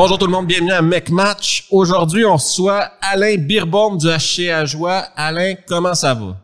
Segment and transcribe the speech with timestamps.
[0.00, 1.66] Bonjour tout le monde, bienvenue à Mec Match.
[1.72, 5.08] Aujourd'hui, on reçoit Alain Birbaume du HC à Joie.
[5.16, 6.36] Alain, comment ça va?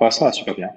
[0.00, 0.70] Ouais, ça va super bien.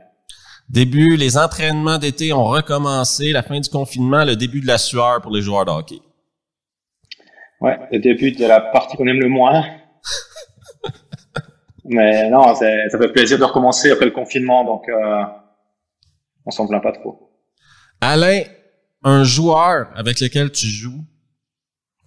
[0.69, 5.19] Début, les entraînements d'été ont recommencé, la fin du confinement, le début de la sueur
[5.23, 6.01] pour les joueurs de hockey.
[7.61, 9.65] Ouais, le début de la partie qu'on aime le moins.
[11.85, 15.23] Mais non, ça fait plaisir de recommencer après le confinement, donc euh,
[16.45, 17.31] on s'en plaint pas trop.
[18.01, 18.43] Alain,
[19.07, 21.05] un joueur avec lequel tu joues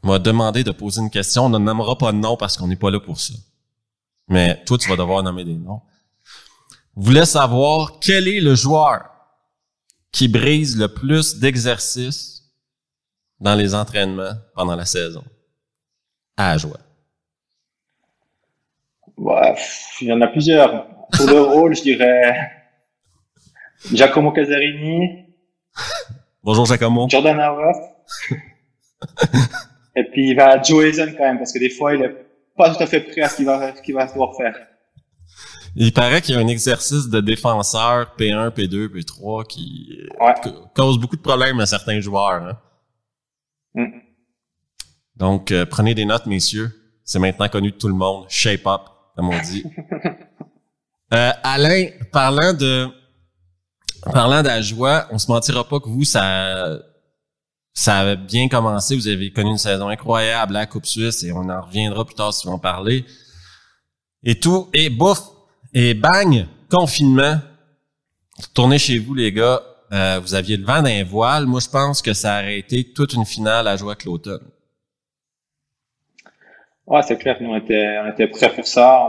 [0.02, 1.46] m'a demandé de poser une question.
[1.46, 3.32] On ne nommera pas de nom parce qu'on n'est pas là pour ça.
[4.28, 5.80] Mais toi, tu vas devoir nommer des noms.
[6.94, 9.08] Voulait savoir quel est le joueur
[10.12, 12.42] qui brise le plus d'exercices
[13.38, 15.24] dans les entraînements pendant la saison.
[16.36, 16.80] À joie.
[20.02, 20.86] Il y en a plusieurs.
[21.12, 22.52] Pour le rôle, je dirais
[23.90, 25.29] Giacomo Casarini.
[26.42, 27.06] Bonjour Giacomo.
[27.08, 27.76] Jordan Howard.
[29.96, 32.16] Et puis il va Joe Hazen quand même, parce que des fois, il est
[32.56, 34.54] pas tout à fait prêt à ce qu'il va, qu'il va devoir faire.
[35.76, 39.98] Il paraît qu'il y a un exercice de défenseur P1, P2, P3 qui
[40.74, 42.42] cause beaucoup de problèmes à certains joueurs.
[42.42, 42.58] Hein.
[43.74, 44.00] Mm.
[45.16, 46.70] Donc, euh, prenez des notes, messieurs.
[47.04, 48.24] C'est maintenant connu de tout le monde.
[48.30, 48.82] Shape up,
[49.14, 49.64] comme on dit.
[51.12, 52.88] euh, Alain, parlant de
[54.02, 56.78] parlant d'Ajoie, on se mentira pas que vous, ça
[57.72, 58.94] ça avait bien commencé.
[58.94, 62.14] Vous avez connu une saison incroyable à la Coupe Suisse et on en reviendra plus
[62.14, 63.04] tard si vous en parler.
[64.22, 64.68] Et tout.
[64.74, 65.20] Et bouf,
[65.72, 67.38] et bang, confinement.
[68.54, 69.62] Tournez chez vous, les gars.
[69.92, 71.46] Euh, vous aviez le vent d'un voile.
[71.46, 74.46] Moi, je pense que ça aurait été toute une finale à jouer avec l'automne.
[76.86, 77.36] Ouais, c'est clair.
[77.40, 79.08] Nous, on était, on prêts pour ça.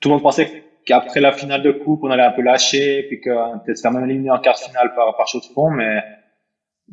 [0.00, 3.20] Tout le monde pensait qu'après la finale de coupe, on allait un peu lâcher, puis
[3.20, 6.02] qu'on était se même éliminé en quart finale par, par chaud de fond, mais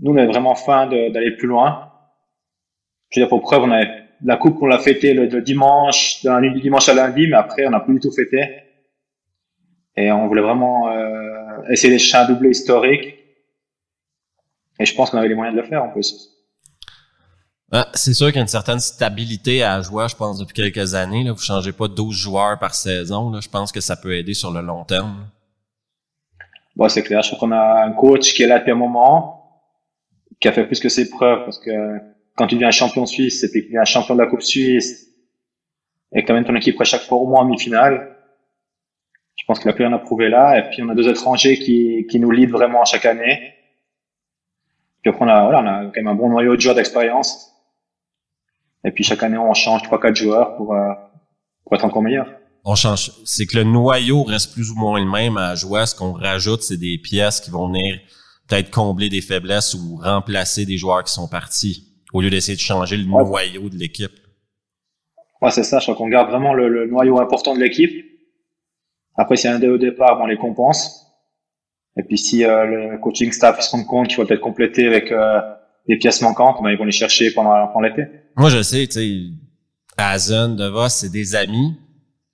[0.02, 1.92] nous, on est vraiment fin d'aller plus loin.
[3.12, 6.34] Je veux dire, pour preuve, on avait la coupe, on l'a fêté le, dimanche, dans
[6.34, 8.44] la nuit du dimanche à lundi, mais après, on n'a plus du tout fêté.
[9.96, 13.16] Et on voulait vraiment euh, essayer d'échapper un doublé historique.
[14.80, 16.33] Et je pense qu'on avait les moyens de le faire en plus.
[17.76, 20.94] Ah, c'est sûr qu'il y a une certaine stabilité à jouer, je pense, depuis quelques
[20.94, 21.24] années.
[21.24, 21.32] Là.
[21.32, 23.32] Vous changez pas 12 joueurs par saison.
[23.32, 23.40] Là.
[23.42, 25.26] Je pense que ça peut aider sur le long terme.
[26.76, 27.24] Bon, c'est clair.
[27.24, 29.64] Je crois qu'on a un coach qui est là depuis un moment,
[30.40, 31.72] qui a fait plus que ses preuves, parce que
[32.36, 35.08] quand tu deviens champion suisse et puis que tu deviens champion de la Coupe suisse
[36.14, 38.16] et que tu ton équipe à chaque fois au moins en demi-finale,
[39.36, 40.60] je pense qu'il a plus rien à prouver là.
[40.60, 43.56] Et puis on a deux étrangers qui, qui nous lead vraiment chaque année.
[45.02, 47.53] Puis après on a, voilà, on a quand même un bon noyau de joueurs d'expérience.
[48.86, 50.94] Et puis chaque année on change trois quatre joueurs pour, euh,
[51.64, 52.28] pour être encore meilleur.
[52.66, 53.12] On change.
[53.26, 55.86] C'est que le noyau reste plus ou moins le même à jouer.
[55.86, 58.00] Ce qu'on rajoute, c'est des pièces qui vont venir
[58.48, 62.62] peut-être combler des faiblesses ou remplacer des joueurs qui sont partis au lieu d'essayer de
[62.62, 64.12] changer le noyau de l'équipe.
[65.42, 65.80] Ouais, c'est ça.
[65.80, 67.92] Je crois qu'on garde vraiment le, noyau important de l'équipe.
[69.16, 71.06] Après, s'il y a un dé au départ, on les compense.
[71.98, 75.12] Et puis, si euh, le coaching staff se rend compte qu'il va peut-être compléter avec
[75.12, 75.42] euh,
[75.88, 78.04] des pièces manquantes, ben, ils vont les chercher pendant, pendant l'été.
[78.36, 79.22] Moi, je sais, tu sais,
[79.98, 81.78] Hazen, DeVos, c'est des amis.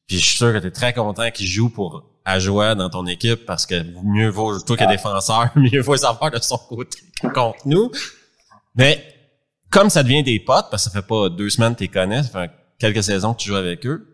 [0.08, 3.08] Puis je suis sûr que tu es très content qu'ils jouent pour jouer dans ton
[3.08, 4.88] équipe parce que mieux vaut toi que ah.
[4.88, 7.00] défenseur, mieux vaut savoir de son côté
[7.34, 7.92] contre nous.
[8.76, 9.04] Mais
[9.72, 11.90] comme ça devient des potes, parce que ça fait pas deux semaines que tu les
[11.90, 14.06] connais, ça fait quelques saisons que tu joues avec eux,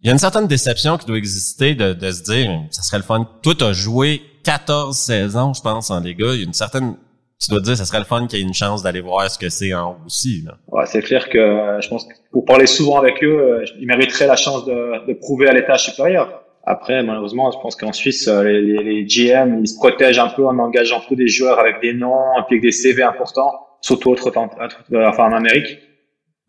[0.00, 2.98] il y a une certaine déception qui doit exister de, de se dire, ça serait
[2.98, 3.28] le fun.
[3.42, 6.34] Toi, tu as joué 14 saisons, je pense, en Liga.
[6.34, 6.96] Il y a une certaine...
[7.40, 9.30] Tu dois te dire, ça serait le fun qu'il y ait une chance d'aller voir
[9.30, 10.42] ce que c'est en haut aussi.
[10.44, 10.58] Là.
[10.66, 13.86] Ouais, c'est clair que euh, je pense que pour parler souvent avec eux, euh, ils
[13.86, 16.42] mériteraient la chance de, de prouver à l'étage supérieur.
[16.64, 20.46] Après, malheureusement, je pense qu'en Suisse, euh, les, les, GM, ils se protègent un peu
[20.46, 24.10] en engageant peu des joueurs avec des noms et puis avec des CV importants surtout
[24.10, 25.78] autre, enfin en Amérique.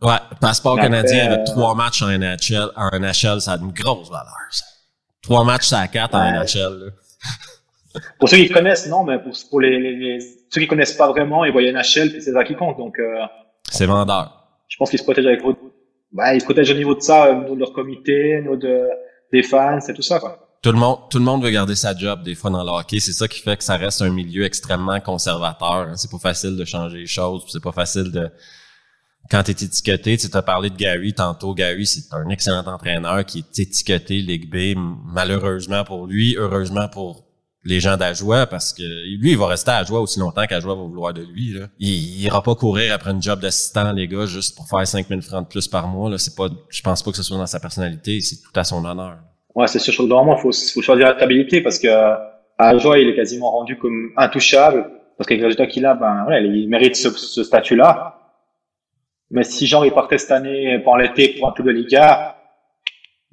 [0.01, 4.09] Ouais, passeport canadien avec euh, trois matchs en NHL, en NHL, ça a une grosse
[4.09, 4.33] valeur.
[4.49, 4.65] Ça.
[5.21, 6.93] Trois matchs à quatre en NHL.
[8.17, 10.19] pour ceux qui connaissent, non, mais pour, pour les, les,
[10.49, 12.77] ceux qui connaissent pas vraiment, ils voient NHL puis c'est ça qui compte.
[12.77, 13.25] Donc euh,
[13.63, 14.47] c'est vendeur.
[14.67, 15.59] Je pense qu'ils se protègent avec votre,
[16.11, 18.55] bah, ils se protègent au niveau de ça, au niveau de leur comité, au niveau
[18.55, 18.87] de,
[19.31, 20.19] des fans, c'est tout ça.
[20.19, 22.69] Quoi tout le monde, tout le monde veut garder sa job des fois dans le
[22.69, 22.99] hockey.
[22.99, 25.71] C'est ça qui fait que ça reste un milieu extrêmement conservateur.
[25.71, 25.93] Hein.
[25.95, 27.45] C'est pas facile de changer les choses.
[27.47, 28.29] C'est pas facile de
[29.29, 31.53] quand tu es étiqueté, tu as parlé de Gary tantôt.
[31.53, 37.28] Gary, c'est un excellent entraîneur qui est étiqueté Ligue B, malheureusement pour lui, heureusement pour
[37.65, 40.81] les gens d'Ajoie, parce que lui, il va rester à Ajoie aussi longtemps qu'Ajoie va
[40.81, 41.53] vouloir de lui.
[41.53, 41.67] Là.
[41.79, 45.21] Il, il ira pas courir après une job d'assistant, les gars, juste pour faire 5000
[45.21, 46.09] francs de plus par mois.
[46.09, 46.17] Là.
[46.17, 48.83] C'est pas, je pense pas que ce soit dans sa personnalité, c'est tout à son
[48.85, 49.17] honneur.
[49.55, 50.07] Ouais, c'est sûr.
[50.07, 51.87] Normalement, il faut, choisir la stabilité parce que
[52.57, 56.23] à Joie, il est quasiment rendu comme intouchable parce qu'avec le résultat qu'il a, ben
[56.23, 58.15] voilà, il mérite ce, statut-là.
[59.31, 62.37] Mais si genre il partait cette année pendant l'été pour un peu de Liga,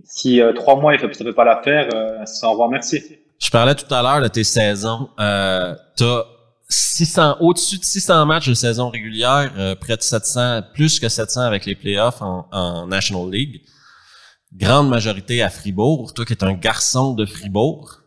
[0.05, 3.19] si euh, trois mois il fait, ça fait pas l'affaire, euh, ça revoir merci.
[3.39, 5.11] Je parlais tout à l'heure de tes saisons.
[5.21, 6.25] Euh, t'as
[6.69, 11.43] 600, au-dessus de 600 matchs de saison régulière, euh, près de 700, plus que 700
[11.43, 13.63] avec les playoffs en, en National League.
[14.53, 16.15] Grande majorité à Fribourg.
[16.15, 18.03] Toi qui es un garçon de Fribourg.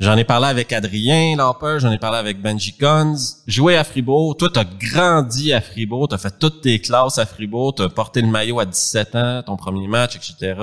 [0.00, 3.16] J'en ai parlé avec Adrien Lauper, j'en ai parlé avec Benji Cons.
[3.48, 7.74] Joué à Fribourg, toi t'as grandi à Fribourg, t'as fait toutes tes classes à Fribourg,
[7.74, 10.54] t'as porté le maillot à 17 ans, ton premier match, etc.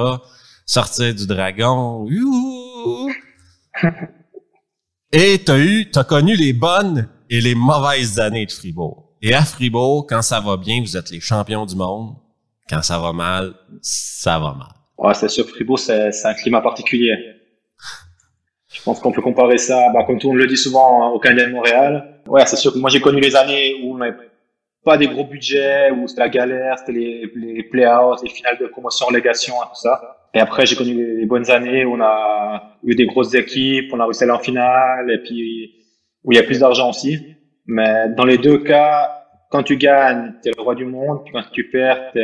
[0.65, 2.07] Sortir du dragon,
[5.11, 9.15] et t'as eu, t'as connu les bonnes et les mauvaises années de Fribourg.
[9.21, 12.15] Et à Fribourg, quand ça va bien, vous êtes les champions du monde.
[12.69, 14.69] Quand ça va mal, ça va mal.
[14.97, 17.15] Ouais, c'est sûr, Fribourg, c'est un climat particulier.
[18.71, 21.47] Je pense qu'on peut comparer ça, bah, comme tout le dit souvent, hein, au Canadien
[21.47, 22.21] de Montréal.
[22.27, 24.17] Ouais, c'est sûr que moi j'ai connu les années où on n'avait
[24.83, 28.67] pas des gros budgets, où c'était la galère, c'était les, les play-outs, les finales de
[28.67, 30.24] promotion, relégation, et tout ça.
[30.35, 33.99] Et après, j'ai connu les bonnes années où on a eu des grosses équipes, on
[34.01, 35.71] a réussi à aller en finale, et puis
[36.25, 37.19] où il y a plus d'argent aussi.
[37.65, 39.09] Mais dans les deux cas,
[39.49, 42.21] quand tu gagnes, t'es le roi du monde, puis quand tu perds, t'es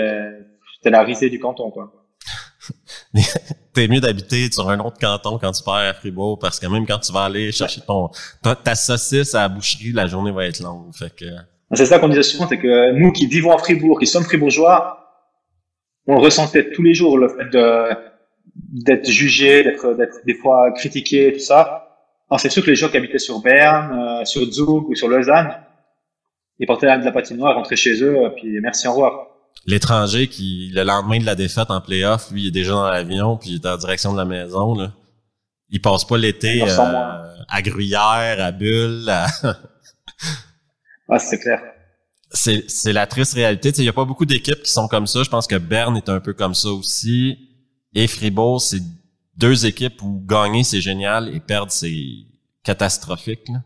[0.83, 1.93] es la risée du canton, quoi.
[3.73, 6.85] t'es mieux d'habiter sur un autre canton quand tu perds à Fribourg parce que même
[6.85, 8.09] quand tu vas aller chercher ton
[8.41, 10.93] ta, saucisse à la boucherie, la journée va être longue.
[10.93, 11.25] Fait que
[11.73, 15.00] c'est ça qu'on disait souvent, c'est que nous qui vivons à Fribourg, qui sommes fribourgeois,
[16.07, 17.89] on ressentait tous les jours le fait de
[18.85, 21.87] d'être jugé, d'être d'être des fois critiqué, tout ça.
[22.29, 25.07] Alors c'est sûr que les gens qui habitaient sur Berne, euh, sur Zug ou sur
[25.07, 25.53] Lausanne,
[26.59, 29.31] ils portaient de la patinoire, rentraient chez eux, puis merci au revoir
[29.65, 33.37] l'étranger qui, le lendemain de la défaite en playoff, lui, il est déjà dans l'avion,
[33.37, 34.93] puis il est en direction de la maison, là.
[35.69, 36.67] Il passe pas l'été euh,
[37.47, 39.27] à Gruyère, à Bulle, à...
[41.09, 41.61] ah, c'est clair.
[42.33, 43.71] C'est, c'est la triste réalité.
[43.77, 45.23] Il y a pas beaucoup d'équipes qui sont comme ça.
[45.23, 47.49] Je pense que Berne est un peu comme ça aussi.
[47.93, 48.81] Et Fribourg, c'est
[49.37, 51.97] deux équipes où gagner, c'est génial, et perdre, c'est
[52.63, 53.47] catastrophique.
[53.49, 53.63] Là.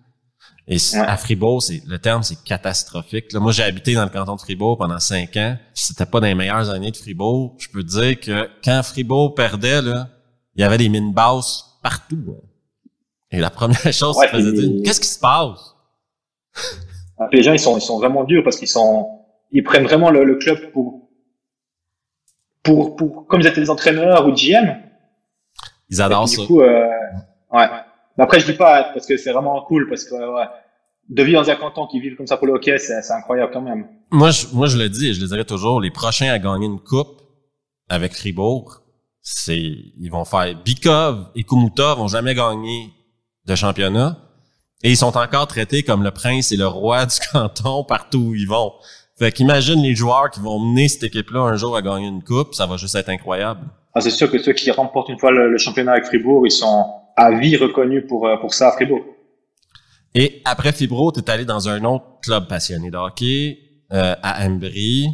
[0.67, 3.31] Et à Fribourg, c'est le terme, c'est catastrophique.
[3.33, 5.57] Là, moi, j'ai habité dans le canton de Fribourg pendant cinq ans.
[5.75, 7.55] C'était pas dans les meilleures années de Fribourg.
[7.59, 10.09] Je peux te dire que quand Fribourg perdait, là,
[10.55, 12.37] il y avait des mines basses partout.
[13.29, 15.75] Et la première chose, ouais, c'est dire, qu'est-ce qui se passe?
[17.17, 19.19] Ah, les gens, ils sont, ils sont vraiment durs parce qu'ils sont,
[19.51, 21.09] ils prennent vraiment le, club pour,
[22.63, 24.75] pour, pour, comme ils étaient des entraîneurs ou GM.
[25.89, 26.41] Ils adorent ça.
[26.41, 26.87] Du coup, euh,
[27.51, 27.67] ouais.
[28.17, 30.45] Mais après, je dis pas parce que c'est vraiment cool, parce que ouais,
[31.09, 33.61] de vivre dans un canton qui vit comme ça pour le hockey, c'est incroyable quand
[33.61, 33.87] même.
[34.11, 36.65] Moi, je, moi, je le dis et je le dirais toujours, les prochains à gagner
[36.65, 37.21] une coupe
[37.89, 38.81] avec Fribourg,
[39.21, 42.91] c'est ils vont faire Bikov et Kumuta vont jamais gagner
[43.45, 44.17] de championnat
[44.83, 48.35] et ils sont encore traités comme le prince et le roi du canton partout où
[48.35, 48.71] ils vont.
[49.17, 52.53] Fait qu'imagine les joueurs qui vont mener cette équipe-là un jour à gagner une coupe,
[52.53, 53.61] ça va juste être incroyable.
[53.93, 56.85] Ah, c'est sûr que ceux qui remportent une fois le championnat avec Fribourg, ils sont
[57.15, 59.05] à vie reconnu pour, euh, pour ça à Fribourg.
[60.13, 63.59] Et après Fribourg, tu es allé dans un autre club passionné de hockey,
[63.91, 65.07] euh, à Embry.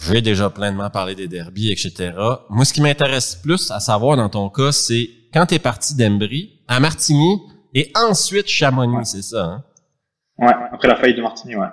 [0.00, 2.12] J'ai déjà pleinement parlé des derbies, etc.
[2.48, 5.94] Moi, ce qui m'intéresse plus à savoir dans ton cas, c'est quand tu es parti
[5.94, 7.40] d'Embry à Martigny
[7.74, 9.64] et ensuite Chamonix, c'est ça, hein?
[10.38, 11.68] Ouais, après la faillite de Martigny, ouais.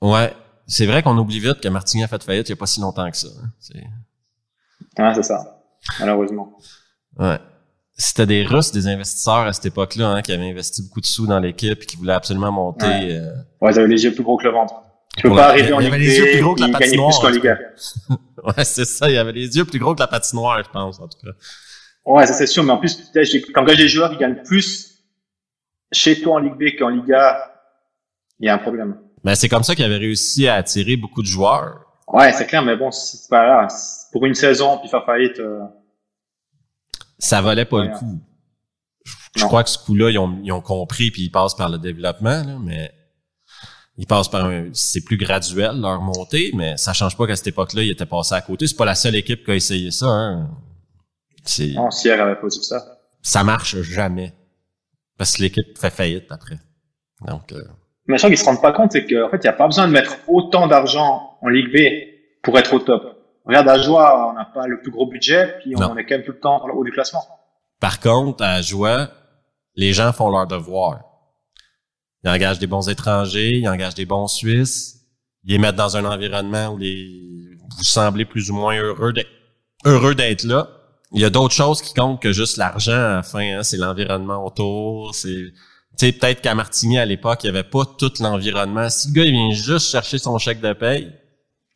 [0.00, 0.32] Ouais,
[0.66, 2.80] c'est vrai qu'on oublie vite que Martigny a fait faillite il n'y a pas si
[2.80, 3.28] longtemps que ça.
[3.42, 3.80] Hein?
[4.98, 5.60] Ouais, c'est ça,
[5.98, 6.56] malheureusement.
[7.18, 7.38] Ouais
[7.98, 11.26] c'était des Russes, des investisseurs à cette époque-là, hein, qui avaient investi beaucoup de sous
[11.26, 12.86] dans l'équipe et qui voulaient absolument monter.
[12.86, 13.34] Ouais, euh...
[13.60, 14.74] ouais ils avaient les yeux plus gros que le ventre.
[15.16, 17.20] Tu peux pas arriver en Ligue les yeux plus gros que la patinoire.
[17.20, 17.58] Plus Ligue
[18.44, 19.10] ouais, c'est ça.
[19.10, 21.32] Il y avait les yeux plus gros que la patinoire, je pense, en tout cas.
[22.08, 22.64] Ouais, ça c'est sûr.
[22.64, 23.10] Mais en plus,
[23.54, 25.04] quand tu des joueurs qui gagnent plus
[25.92, 27.52] chez toi en Ligue B qu'en Liga,
[28.40, 28.96] il y a un problème.
[29.24, 31.84] Mais c'est comme ça qu'ils avaient réussi à attirer beaucoup de joueurs.
[32.06, 32.62] Ouais, c'est clair.
[32.62, 33.68] Mais bon, c'est pas là.
[34.10, 35.38] Pour une saison, puis faire faillite.
[35.38, 35.60] Euh
[37.18, 38.20] ça valait pas le coup.
[39.34, 41.78] Je, crois que ce coup-là, ils ont, ils ont compris puis ils passent par le
[41.78, 42.92] développement, là, mais
[43.96, 47.48] ils passent par un, c'est plus graduel leur montée, mais ça change pas qu'à cette
[47.48, 48.68] époque-là, ils étaient passés à côté.
[48.68, 50.48] C'est pas la seule équipe qui a essayé ça, hein.
[51.44, 51.76] C'est.
[51.76, 52.98] Avait pas dit ça.
[53.22, 54.34] Ça marche jamais.
[55.16, 56.58] Parce que l'équipe fait faillite après.
[57.26, 57.62] Donc, euh...
[58.06, 59.66] Mais je crois qu'ils se rendent pas compte, c'est qu'en fait, il n'y a pas
[59.66, 61.78] besoin de mettre autant d'argent en Ligue B
[62.42, 63.18] pour être au top.
[63.44, 66.24] Regarde, à Joie, on n'a pas le plus gros budget, puis on est quand même
[66.24, 67.24] tout le temps au haut du classement.
[67.80, 69.08] Par contre, à Joie,
[69.74, 71.00] les gens font leur devoir.
[72.24, 75.06] Ils engagent des bons étrangers, ils engagent des bons Suisses,
[75.44, 79.30] ils les mettent dans un environnement où les, vous semblez plus ou moins heureux d'être,
[79.84, 80.68] heureux d'être là.
[81.12, 83.78] Il y a d'autres choses qui comptent que juste l'argent à la fin, hein, c'est
[83.78, 85.52] l'environnement autour, c'est,
[85.98, 88.88] tu sais, peut-être qu'à Martigny, à l'époque, il n'y avait pas tout l'environnement.
[88.90, 91.12] Si le gars, il vient juste chercher son chèque de paye,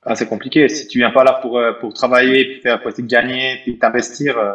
[0.05, 0.69] Ah, c'est compliqué.
[0.69, 4.37] Si tu viens pas là pour, euh, pour travailler, puis faire, pour gagner, puis t'investir.
[4.37, 4.53] Euh,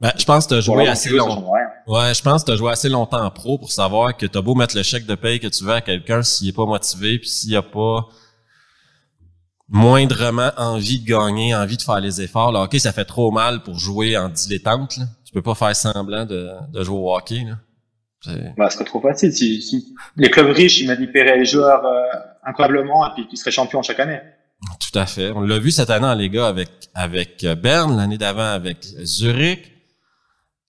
[0.00, 1.50] ben, je pense que tu as joué assez longtemps.
[1.86, 4.42] Ouais, je pense que tu joué assez longtemps en pro pour savoir que tu as
[4.42, 7.18] beau mettre le chèque de paye que tu veux à quelqu'un s'il est pas motivé
[7.18, 8.06] puis s'il a pas
[9.68, 12.52] moindrement envie de gagner, envie de faire les efforts.
[12.52, 14.96] Le hockey, ça fait trop mal pour jouer en dilettante.
[14.96, 15.04] Là.
[15.24, 17.44] Tu peux pas faire semblant de, de jouer au hockey.
[17.44, 17.56] Là.
[18.56, 19.32] Bah, ce serait trop facile.
[19.32, 22.02] Si, les clubs riches, ils manipulaient les joueurs euh,
[22.44, 24.20] incroyablement et puis ils seraient champions chaque année.
[24.80, 25.30] Tout à fait.
[25.32, 29.72] On l'a vu cette année en Liga avec avec euh, Berne, l'année d'avant avec Zurich.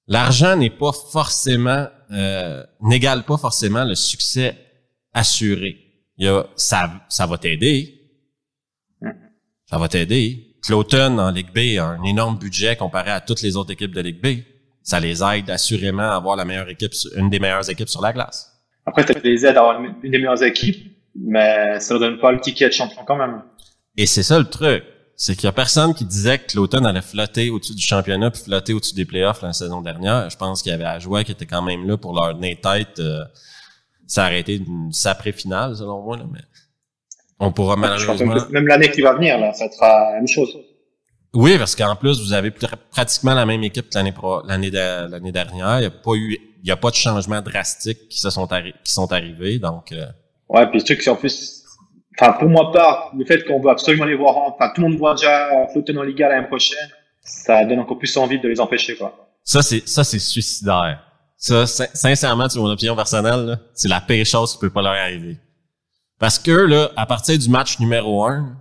[0.08, 4.58] L'argent n'est pas forcément euh, n'égale pas forcément le succès
[5.14, 5.78] assuré.
[6.18, 7.97] Il y a, ça ça va t'aider.
[9.70, 10.56] Ça va t'aider.
[10.62, 14.02] Cloton en Ligue B a un énorme budget comparé à toutes les autres équipes de
[14.02, 14.44] Ligue B
[14.88, 18.14] ça les aide assurément à avoir la meilleure équipe, une des meilleures équipes sur la
[18.14, 18.54] glace.
[18.86, 22.32] Après, ça les aide à avoir une des meilleures équipes, mais ça ne donne pas
[22.32, 23.42] le ticket de champion quand même.
[23.98, 24.86] Et c'est ça le truc.
[25.18, 28.44] C'est qu'il y a personne qui disait que l'automne allait flotter au-dessus du championnat puis
[28.44, 30.30] flotter au-dessus des playoffs la saison dernière.
[30.30, 32.56] Je pense qu'il y avait à jouer qui était quand même là pour leur nez
[32.56, 33.00] tête.
[33.00, 33.26] Euh,
[34.06, 36.40] ça a arrêté une saprée finale, selon moi, là, mais
[37.40, 38.36] on pourra malheureusement...
[38.50, 40.58] même l'année qui va venir, là, ça sera la même chose.
[41.34, 42.52] Oui, parce qu'en plus, vous avez
[42.92, 44.14] pratiquement la même équipe que l'année
[44.46, 45.78] l'année l'année dernière.
[45.78, 48.48] Il n'y a pas eu, il y a pas de changements drastiques qui se sont
[48.48, 49.92] qui sont arrivés, donc.
[49.92, 50.06] Euh...
[50.50, 51.64] Ouais, puis le truc c'est en plus,
[52.18, 54.98] enfin pour moi part, le fait qu'on veut absolument les voir, enfin tout le monde
[54.98, 56.90] voit déjà flotter en Liga l'année prochaine,
[57.22, 59.30] ça donne encore plus envie de les empêcher quoi.
[59.44, 61.04] Ça c'est ça c'est suicidaire.
[61.40, 65.38] Ça, sincèrement, c'est mon opinion personnelle, c'est la pire chose qui peut pas leur arriver.
[66.20, 68.58] Parce que là, à partir du match numéro un,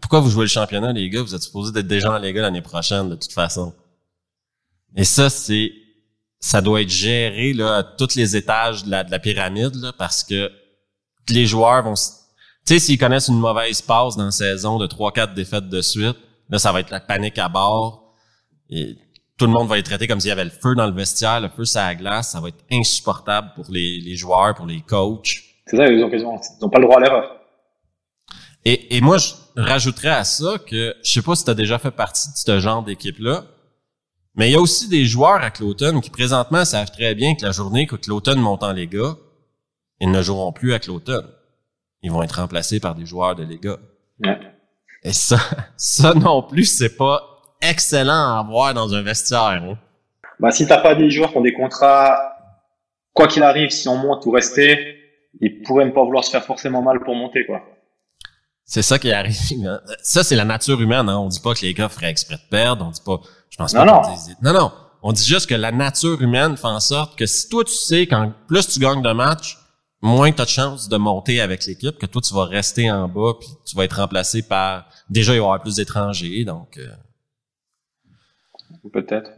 [0.00, 1.22] pourquoi vous jouez le championnat, les gars?
[1.22, 3.72] Vous êtes supposés d'être déjà en Liga l'année prochaine, de toute façon.
[4.96, 5.72] Et ça, c'est,
[6.40, 9.92] ça doit être géré, là, à tous les étages de la, de la pyramide, là,
[9.92, 10.50] parce que
[11.28, 12.00] les joueurs vont, tu
[12.64, 16.16] sais, s'ils connaissent une mauvaise passe dans la saison de 3-4 défaites de suite,
[16.48, 18.14] là, ça va être la panique à bord.
[18.70, 21.40] Tout le monde va être traité comme s'il y avait le feu dans le vestiaire,
[21.40, 22.30] le feu sur la glace.
[22.30, 25.42] Ça va être insupportable pour les joueurs, pour les coachs.
[25.66, 27.40] C'est ça, ils ont, ils ont pas le droit à l'erreur.
[28.64, 31.78] Et, et moi, je rajouterais à ça que je sais pas si tu as déjà
[31.78, 33.44] fait partie de ce genre d'équipe-là,
[34.34, 37.44] mais il y a aussi des joueurs à Cloton qui présentement savent très bien que
[37.44, 39.16] la journée que Cloton monte en Liga,
[40.00, 41.22] ils ne joueront plus à Cloton.
[42.02, 43.78] Ils vont être remplacés par des joueurs de Liga.
[45.02, 45.38] Et ça,
[45.76, 47.22] ça non plus, c'est pas
[47.62, 49.40] excellent à avoir dans un vestiaire.
[49.40, 49.78] Hein.
[50.38, 52.18] Bah, si t'as pas des joueurs qui ont des contrats,
[53.14, 54.95] quoi qu'il arrive, si on monte ou rester,
[55.40, 57.62] ils pourraient ne pas vouloir se faire forcément mal pour monter, quoi.
[58.64, 59.80] C'est ça qui arrive.
[60.02, 61.08] Ça, c'est la nature humaine.
[61.08, 61.18] Hein.
[61.18, 62.84] On dit pas que les gars feraient exprès de perdre.
[62.84, 63.20] On dit pas.
[63.48, 63.84] Je pense pas.
[63.84, 64.02] Non, non.
[64.42, 64.72] non, non.
[65.02, 68.08] On dit juste que la nature humaine fait en sorte que si toi tu sais
[68.08, 69.56] quand plus tu gagnes de matchs,
[70.02, 73.06] moins tu as de chances de monter avec l'équipe, que toi tu vas rester en
[73.06, 74.88] bas puis tu vas être remplacé par.
[75.08, 76.76] Déjà, il va y avoir plus d'étrangers, donc.
[76.78, 76.88] Euh...
[78.92, 79.30] Peut-être.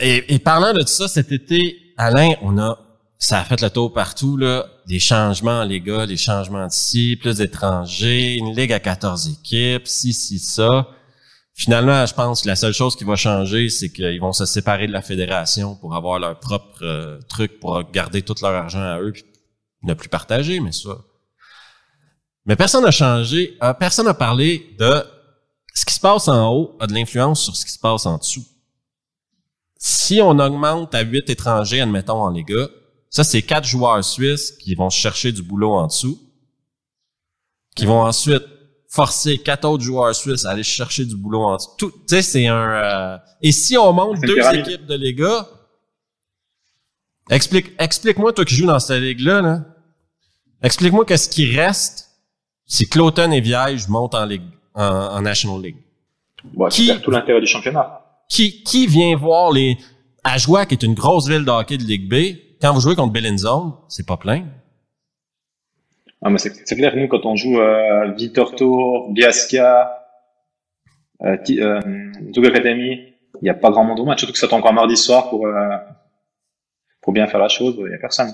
[0.00, 2.83] Et, et parlant de tout ça, cet été, Alain, on a
[3.24, 4.66] ça a fait le tour partout, là.
[4.86, 10.12] Des changements les gars, des changements d'ici, plus d'étrangers, une ligue à 14 équipes, si,
[10.12, 10.88] si, ça.
[11.54, 14.86] Finalement, je pense que la seule chose qui va changer, c'est qu'ils vont se séparer
[14.86, 19.00] de la fédération pour avoir leur propre euh, truc, pour garder tout leur argent à
[19.00, 19.24] eux, puis
[19.84, 20.98] ne plus partager, mais ça.
[22.44, 25.02] Mais personne n'a changé, euh, personne n'a parlé de
[25.72, 28.18] ce qui se passe en haut a de l'influence sur ce qui se passe en
[28.18, 28.44] dessous.
[29.78, 32.44] Si on augmente à huit étrangers, admettons, en les
[33.14, 36.18] ça, c'est quatre joueurs suisses qui vont chercher du boulot en dessous,
[37.76, 38.42] qui vont ensuite
[38.88, 41.70] forcer quatre autres joueurs suisses à aller chercher du boulot en dessous.
[41.78, 42.56] Tu sais, c'est un...
[42.56, 45.46] Euh, et si on monte deux équipes de Liga,
[47.30, 49.64] explique, explique-moi, toi qui joues dans cette ligue-là, là,
[50.60, 52.10] explique-moi qu'est-ce qui reste
[52.66, 54.42] si Cloton et Viège montent en Ligue,
[54.74, 55.76] en, National League.
[56.68, 58.00] qui, tout l'intérêt du championnat.
[58.28, 59.78] Qui, qui vient voir les...
[60.24, 63.12] Ajoie, qui est une grosse ville de hockey de Ligue B, quand vous jouez contre
[63.12, 64.46] Bellinzone, c'est pas plein.
[66.22, 70.02] Ah, mais c'est clair, nous, quand on joue euh, Vitor Tour, Biasca,
[71.22, 74.60] euh, euh, Academy, il n'y a pas grand monde au match, surtout que ça tombe
[74.60, 75.76] encore mardi soir pour, euh,
[77.02, 78.32] pour bien faire la chose, il n'y a personne.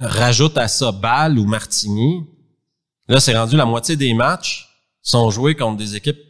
[0.00, 2.24] Rajoute à ça Bâle ou Martigny.
[3.06, 4.66] Là, c'est rendu la moitié des matchs
[5.02, 6.20] sont joués contre des équipes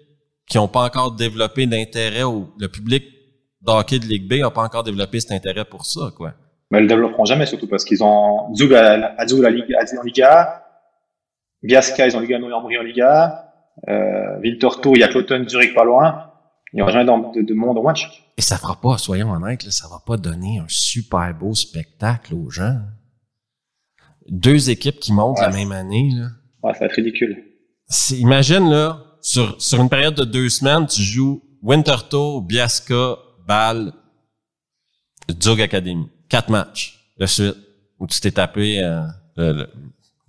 [0.45, 3.05] qui n'ont pas encore développé d'intérêt ou le public
[3.61, 6.35] d'hockey de Ligue B n'a pas encore développé cet intérêt pour ça, quoi.
[6.71, 10.03] Mais ils le développeront jamais, surtout parce qu'ils ont Zug à, Zug la Ligue, en
[10.03, 10.65] Liga,
[11.63, 13.53] Biasca, ils ont Liga Ambry en Liga,
[13.89, 16.25] euh, Viltorto, il y a Cloton, Zurich pas loin.
[16.73, 18.31] Il n'y aura jamais de, de, monde au match.
[18.37, 22.35] Et ça fera pas, soyons honnêtes, là, ça va pas donner un super beau spectacle
[22.35, 22.79] aux gens.
[24.29, 26.27] Deux équipes qui montent la même année, là.
[26.63, 27.43] Ouais, ça va être ridicule.
[28.11, 33.93] Imagine, là, sur, sur une période de deux semaines, tu joues Winterthur, Biasca, Bâle,
[35.43, 36.09] Zug Academy.
[36.29, 37.57] Quatre matchs de suite
[37.99, 39.03] où tu t'es tapé euh,
[39.37, 39.69] le,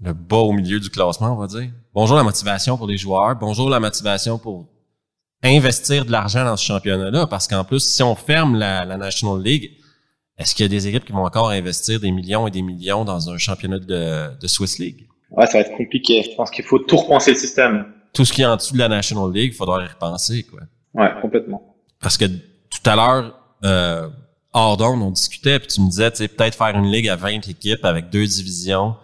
[0.02, 1.70] le, bas au milieu du classement, on va dire.
[1.94, 3.36] Bonjour la motivation pour les joueurs.
[3.36, 4.68] Bonjour la motivation pour
[5.44, 7.28] investir de l'argent dans ce championnat-là.
[7.28, 9.72] Parce qu'en plus, si on ferme la, la National League,
[10.38, 13.04] est-ce qu'il y a des équipes qui vont encore investir des millions et des millions
[13.04, 15.08] dans un championnat de, de Swiss League?
[15.32, 16.24] Ouais, ça va être compliqué.
[16.24, 17.86] Je pense qu'il faut tout repenser le système.
[18.14, 20.62] Tout ce qui est en dessous de la National League, il faudra y repenser, quoi.
[20.94, 21.76] Ouais, complètement.
[22.02, 24.10] Parce que tout à l'heure, euh,
[24.54, 27.48] hors on discutait, puis tu me disais, tu sais, peut-être faire une ligue à 20
[27.48, 28.96] équipes avec deux divisions,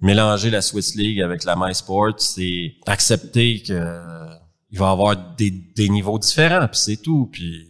[0.00, 4.26] mélanger la Swiss League avec la MySports, c'est accepter que euh,
[4.70, 7.28] il va y avoir des, des niveaux différents, puis c'est tout.
[7.32, 7.68] Puis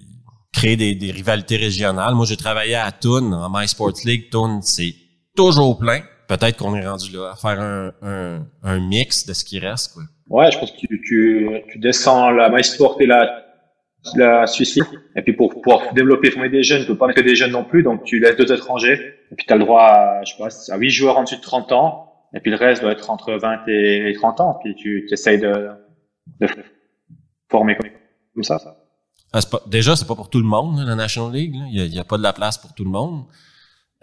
[0.53, 2.15] créer des, des rivalités régionales.
[2.15, 4.31] Moi, j'ai travaillé à Thun, en MySports League.
[4.31, 4.95] Thun, c'est
[5.37, 6.01] toujours plein.
[6.27, 9.95] Peut-être qu'on est rendu là à faire un, un, un, mix de ce qui reste.
[9.95, 10.03] Quoi.
[10.29, 13.45] Ouais, je pense que tu, tu, tu descends la MySport et la
[14.15, 14.79] la Suisse
[15.17, 17.65] et puis pour pouvoir développer former des jeunes tu peux pas mettre des jeunes non
[17.65, 18.99] plus donc tu laisses deux étrangers
[19.31, 21.37] et puis tu as le droit à, je sais pas, à 8 joueurs en dessus
[21.37, 24.75] de 30 ans et puis le reste doit être entre 20 et 30 ans puis
[24.77, 25.69] tu essayes de,
[26.41, 26.47] de
[27.51, 28.59] former comme ça
[29.33, 31.55] ah, pas, déjà, c'est pas pour tout le monde, la National League.
[31.71, 33.27] Il n'y a, pas de la place pour tout le monde.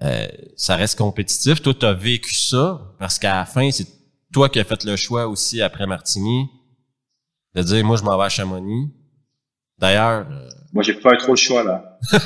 [0.04, 1.62] Euh, ça reste compétitif.
[1.62, 3.88] Toi, tu as vécu ça parce qu'à la fin, c'est
[4.32, 6.48] toi qui as fait le choix aussi après Martigny
[7.56, 8.92] de dire moi je m'en vais à Chamonix.
[9.78, 10.26] D'ailleurs.
[10.30, 10.50] Euh...
[10.74, 11.98] Moi j'ai pas eu trop le choix là.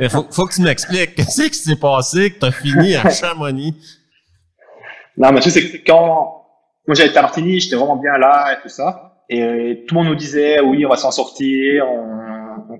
[0.00, 1.14] Il faut, faut que tu m'expliques.
[1.14, 3.76] Qu'est-ce qui s'est passé que tu as fini à Chamonix?
[5.16, 6.42] Non, mais tu sais, c'est quand
[6.86, 9.20] moi j'avais été à Martigny, j'étais vraiment bien là et tout ça.
[9.28, 12.12] Et tout le monde nous disait, oui, on va s'en sortir, on,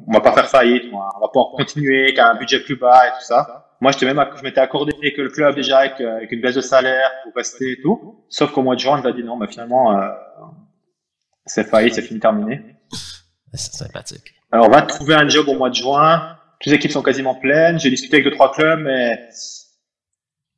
[0.06, 3.10] on va pas faire faillite, on va pouvoir continuer, avec un budget plus bas et
[3.10, 3.68] tout ça.
[3.80, 6.60] Moi, j'étais même, je m'étais accordé avec le club déjà avec, avec, une baisse de
[6.60, 8.24] salaire pour rester et tout.
[8.28, 10.08] Sauf qu'au mois de juin, on a dit non, mais finalement, euh,
[11.46, 12.62] c'est faillite, c'est fini, terminé.
[13.54, 14.34] C'est sympathique.
[14.50, 16.36] Alors, on va trouver un job au mois de juin.
[16.60, 17.78] Toutes les équipes sont quasiment pleines.
[17.78, 19.28] J'ai discuté avec deux, trois clubs, mais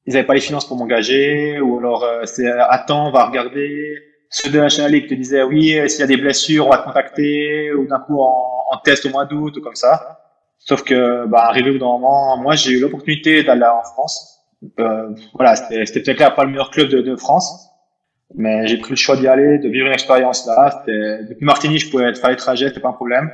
[0.07, 1.61] ils n'avaient pas les finances pour m'engager.
[1.61, 5.42] Ou alors, euh, c'est attends, on va regarder ceux de la National League te disaient
[5.42, 8.35] oui, s'il y a des blessures, on va te contacter, ou d'un coup en,
[8.70, 10.20] en, test au mois d'août, ou comme ça.
[10.59, 14.40] Sauf que, bah, arrivé au moment, moi, j'ai eu l'opportunité d'aller en France.
[14.80, 17.70] Euh, voilà, c'était peut-être pas le meilleur club de France,
[18.35, 20.83] mais j'ai pris le choix d'y aller, de vivre une expérience là.
[20.87, 23.31] Depuis Martigny, je pouvais faire les trajets, c'était pas un problème.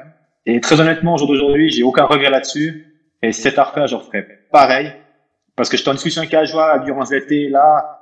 [0.46, 2.86] Et très honnêtement, au jour d'aujourd'hui, j'ai aucun regret là-dessus.
[3.22, 4.92] Et si c'était à refaire, je referais pareil.
[5.56, 8.00] Parce que j'étais en discussion avec Ajoie durant l'été, là,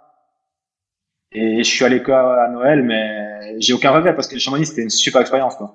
[1.33, 4.67] et je suis allé quoi à Noël, mais j'ai aucun regret parce que le Chamonix,
[4.67, 5.57] c'était une super expérience.
[5.57, 5.75] Quoi.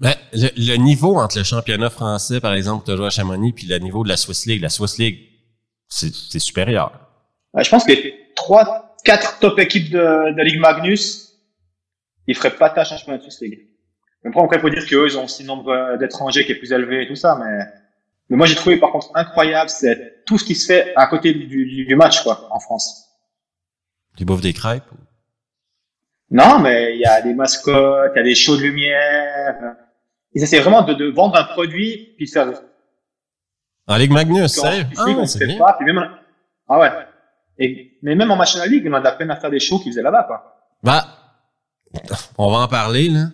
[0.00, 3.66] Ben, le, niveau entre le championnat français, par exemple, tu as joué à Chamonix, puis
[3.66, 5.18] le niveau de la Swiss League, la Swiss League,
[5.88, 6.92] c'est supérieur.
[7.56, 11.38] je pense que les trois, quatre top équipes de, de Ligue Magnus,
[12.26, 13.24] ils feraient pas tâche en championnat de.
[14.24, 16.72] Même après, on peut dire qu'eux, ils ont aussi un nombre d'étrangers qui est plus
[16.72, 17.64] élevé et tout ça, mais,
[18.28, 21.34] mais moi, j'ai trouvé par contre incroyable, c'est tout ce qui se fait à côté
[21.34, 23.08] du, du match, quoi, en France.
[24.16, 24.84] Tu bouffes des crêpes?
[26.30, 29.76] Non, mais il y a des mascottes, il y a des shows de lumière.
[30.34, 32.50] Ils essaient vraiment de, de vendre un produit puis faire.
[33.86, 35.58] En Ligue Magnus, c'est ah, c'est bien.
[35.58, 36.08] Pas, même...
[36.68, 36.90] Ah ouais.
[37.58, 39.78] Et, mais même en National League, on a de la peine à faire des shows
[39.78, 40.68] qu'ils faisaient là-bas, quoi.
[40.82, 41.06] Bah,
[42.36, 43.26] on va en parler, là.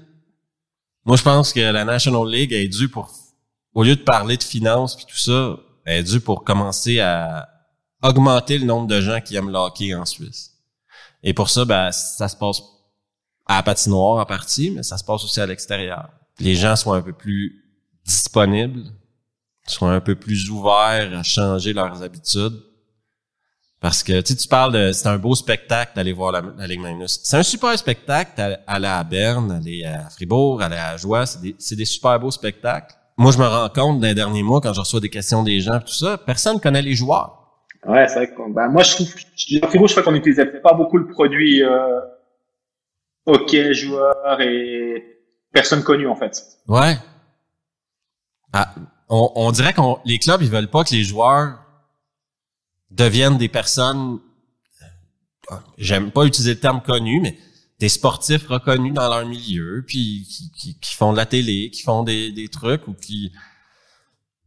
[1.05, 3.11] Moi, je pense que la National League est due pour,
[3.73, 7.49] au lieu de parler de finances puis tout ça, elle est due pour commencer à
[8.03, 10.53] augmenter le nombre de gens qui aiment le hockey en Suisse.
[11.23, 12.63] Et pour ça, ben, ça se passe
[13.47, 16.11] à la patinoire en partie, mais ça se passe aussi à l'extérieur.
[16.39, 17.65] Les gens sont un peu plus
[18.05, 18.85] disponibles,
[19.67, 22.63] sont un peu plus ouverts à changer leurs habitudes.
[23.81, 27.21] Parce que tu, tu parles de c'est un beau spectacle d'aller voir la, Ligue Magnus.
[27.23, 31.27] C'est un super spectacle d'aller à Berne, aller à Fribourg, aller à Joie.
[31.27, 32.95] C'est des, des, super beaux spectacles.
[33.17, 35.61] Moi, je me rends compte dans les derniers mois, quand je reçois des questions des
[35.61, 37.39] gens, tout ça, personne connaît les joueurs.
[37.87, 40.99] Ouais, c'est vrai que ben, moi je trouve, je, je crois qu'on n'utilisait pas beaucoup
[40.99, 42.01] le produit euh,
[43.25, 45.21] hockey, joueur et
[45.53, 46.43] personne connue en fait.
[46.67, 46.97] Ouais.
[48.53, 48.75] Ah,
[49.09, 51.61] on, on dirait que les clubs ils veulent pas que les joueurs
[52.91, 54.19] deviennent des personnes.
[55.51, 57.39] Euh, j'aime pas utiliser le terme connu, mais
[57.79, 61.83] des sportifs reconnus dans leur milieu, puis qui, qui, qui font de la télé, qui
[61.83, 63.33] font des, des trucs ou qui.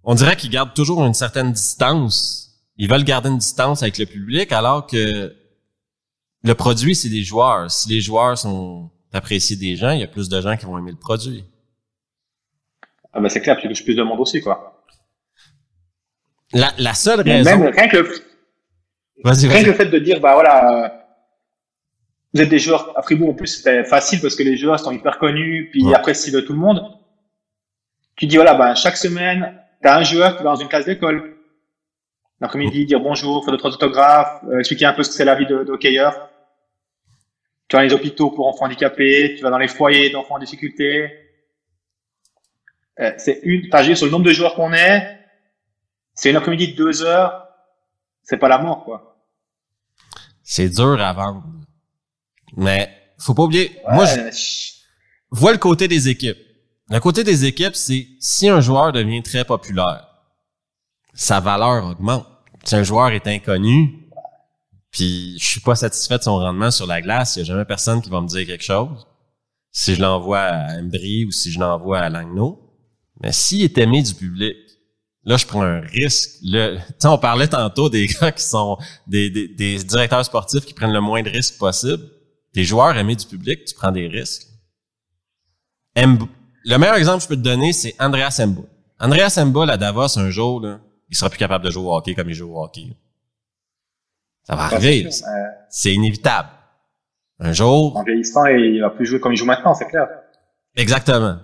[0.04, 2.52] On dirait qu'ils gardent toujours une certaine distance
[2.82, 5.36] ils veulent garder une distance avec le public alors que
[6.44, 7.70] le produit, c'est des joueurs.
[7.70, 10.80] Si les joueurs sont appréciés des gens, il y a plus de gens qui vont
[10.80, 11.46] aimer le produit.
[13.14, 14.84] Ah ben c'est clair, tu touches plus de monde aussi, quoi.
[16.54, 17.60] La, la seule raison...
[17.60, 18.24] Même rien que le,
[19.24, 21.02] vas -y, rien que le fait de dire, bah voilà,
[22.34, 24.92] vous êtes des joueurs à Fribourg en plus c'était facile parce que les joueurs sont
[24.92, 26.82] hyper connus puis appréciés de tout le monde.
[28.16, 30.86] Tu dis voilà ben chaque semaine tu as un joueur qui va dans une classe
[30.86, 31.36] d'école.
[32.40, 35.36] L'après-midi dire bonjour, faire deux trois autographes, euh, expliquer un peu ce que c'est la
[35.36, 36.30] vie de, de hockeyeur.
[37.68, 40.40] Tu vas dans les hôpitaux pour enfants handicapés, tu vas dans les foyers d'enfants en
[40.40, 41.12] difficulté.
[43.00, 45.20] Euh, c'est une, enfin, sur le nombre de joueurs qu'on est,
[46.14, 47.48] c'est une après-midi de deux heures,
[48.24, 49.11] c'est pas la mort quoi.
[50.54, 51.46] C'est dur à vendre.
[52.58, 54.20] Mais faut pas oublier, moi, je
[55.30, 56.40] vois le côté des équipes.
[56.90, 60.10] Le côté des équipes, c'est si un joueur devient très populaire,
[61.14, 62.28] sa valeur augmente.
[62.66, 64.10] Si un joueur est inconnu,
[64.92, 67.64] puis je suis pas satisfait de son rendement sur la glace, il y a jamais
[67.64, 69.08] personne qui va me dire quelque chose.
[69.72, 72.60] Si je l'envoie à Embry ou si je l'envoie à Langno.
[73.22, 74.58] Mais s'il est aimé du public,
[75.24, 76.40] là, je prends un risque.
[76.44, 80.94] Le, on parlait tantôt des gars qui sont des, des, des directeurs sportifs qui prennent
[80.94, 82.04] le moins de risques possible.
[82.54, 84.48] Des joueurs aimés du public, tu prends des risques.
[85.96, 88.62] le meilleur exemple que je peux te donner, c'est Andreas Emba.
[89.00, 90.80] Andreas Emba, à Davos, un jour, là,
[91.10, 92.96] il sera plus capable de jouer au hockey comme il joue au hockey.
[94.44, 95.10] Ça va arriver.
[95.70, 96.50] C'est inévitable.
[97.40, 97.96] Un jour.
[97.98, 100.08] En vieillissant, il va plus jouer comme il joue maintenant, c'est clair.
[100.76, 101.38] Exactement.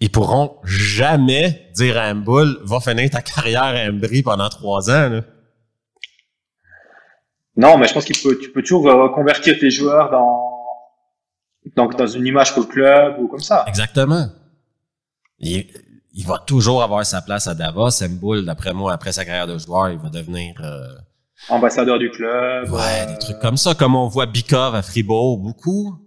[0.00, 5.08] Ils pourront jamais dire à Mboul, va finir ta carrière à Embry pendant trois ans,
[5.08, 5.22] là.
[7.56, 10.52] Non, mais je pense qu'il peut, tu peux toujours reconvertir tes joueurs dans,
[11.74, 13.64] dans, dans une image pour le club ou comme ça.
[13.66, 14.28] Exactement.
[15.40, 15.66] Il,
[16.12, 17.90] il va toujours avoir sa place à Davos.
[18.08, 20.86] Mboul, d'après moi, après sa carrière de joueur, il va devenir euh,
[21.48, 22.70] ambassadeur du club.
[22.70, 25.98] Ouais, des trucs comme ça, comme on voit Bikov à Fribourg beaucoup.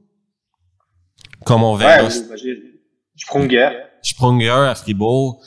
[1.44, 2.06] Comme on verra.
[2.06, 2.71] Ouais,
[3.22, 3.70] Sprunger.
[4.02, 5.44] Sprunger à Fribourg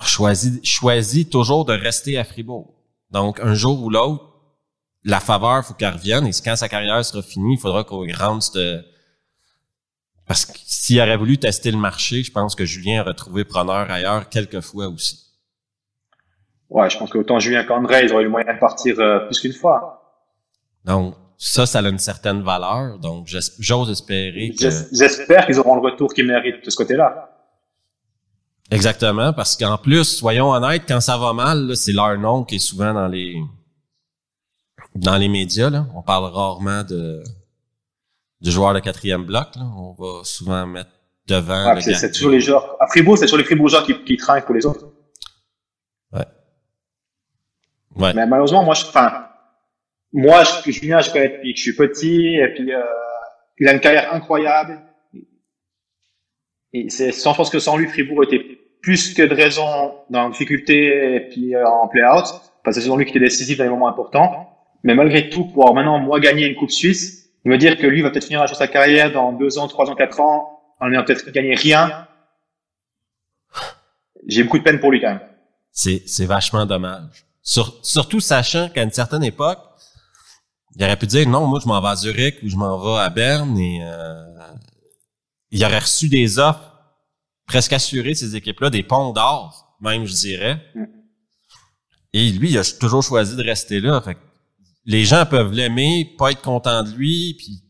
[0.00, 2.74] choisit toujours de rester à Fribourg.
[3.10, 4.24] Donc, un jour ou l'autre,
[5.04, 6.26] la faveur, faut qu'elle revienne.
[6.26, 8.84] Et quand sa carrière sera finie, il faudra qu'on rentre cette...
[10.26, 13.90] Parce que s'il aurait voulu tester le marché, je pense que Julien aurait trouvé preneur
[13.90, 15.24] ailleurs quelques fois aussi.
[16.68, 19.40] Ouais, je pense qu'autant Julien qu'André, ils auraient eu le moyen de partir euh, plus
[19.40, 20.22] qu'une fois.
[20.84, 22.98] Donc, ça, ça a une certaine valeur.
[22.98, 24.68] Donc, j'ose espérer que...
[24.92, 27.30] J'espère qu'ils auront le retour qu'ils méritent de ce côté-là.
[28.70, 32.58] Exactement, parce qu'en plus, soyons honnêtes, quand ça va mal, c'est leur nom qui est
[32.58, 33.40] souvent dans les
[34.94, 35.70] dans les médias.
[35.70, 35.86] Là.
[35.94, 37.22] On parle rarement de
[38.40, 39.56] du joueur de quatrième bloc.
[39.56, 39.62] Là.
[39.62, 40.90] On va souvent mettre
[41.26, 41.80] devant.
[41.80, 42.76] c'est toujours les joueurs.
[42.78, 44.86] À Fribourg, c'est toujours les Fribourgeois qui, qui trinquent pour les autres.
[46.12, 46.26] Ouais.
[47.96, 48.12] Ouais.
[48.12, 49.28] Mais malheureusement, moi, je, enfin,
[50.12, 52.82] moi, je, Julien, je connais depuis que je suis petit, et puis euh,
[53.58, 54.80] il a une carrière incroyable.
[56.72, 58.44] Et c'est, sans, pense que sans lui, Fribourg était
[58.82, 62.26] plus que de raison dans la difficulté et puis euh, en play-out,
[62.62, 64.48] parce que c'est lui qui était décisif dans les moments importants.
[64.84, 68.10] Mais malgré tout, pour maintenant, moi, gagner une Coupe Suisse, me dire que lui va
[68.10, 71.54] peut-être finir sa carrière dans deux ans, trois ans, quatre ans, en ayant peut-être gagné
[71.54, 72.06] rien.
[74.26, 75.20] J'ai beaucoup de peine pour lui quand même.
[75.72, 77.26] C'est, c'est vachement dommage.
[77.42, 79.58] surtout sachant qu'à une certaine époque,
[80.76, 83.00] il aurait pu dire non, moi je m'en vais à Zurich ou je m'en vais
[83.00, 84.24] à Berne et euh,
[85.50, 86.72] il aurait reçu des offres
[87.46, 90.62] presque assurées ces équipes-là, des ponts d'or, même je dirais.
[92.12, 94.00] Et lui, il a toujours choisi de rester là.
[94.00, 94.16] Fait
[94.84, 97.62] les gens peuvent l'aimer, pas être contents de lui, puis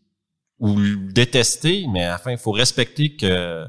[0.60, 3.64] ou le détester, mais à la fin, il faut respecter que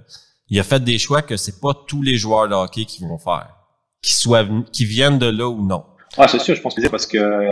[0.47, 3.19] il a fait des choix que c'est pas tous les joueurs de hockey qui vont
[3.19, 3.55] faire,
[4.01, 5.85] qui soient qui viennent de là ou non.
[6.17, 7.49] Ah, c'est sûr, je pense que c'est parce que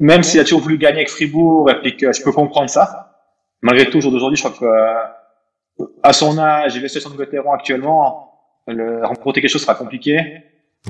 [0.00, 3.20] même s'il a toujours voulu gagner avec Fribourg, et que je peux comprendre ça,
[3.62, 7.52] malgré tout, aujourd'hui, je crois que euh, à son âge et la situation de vétéran
[7.52, 8.32] actuellement,
[8.66, 10.18] le, remporter quelque chose sera compliqué.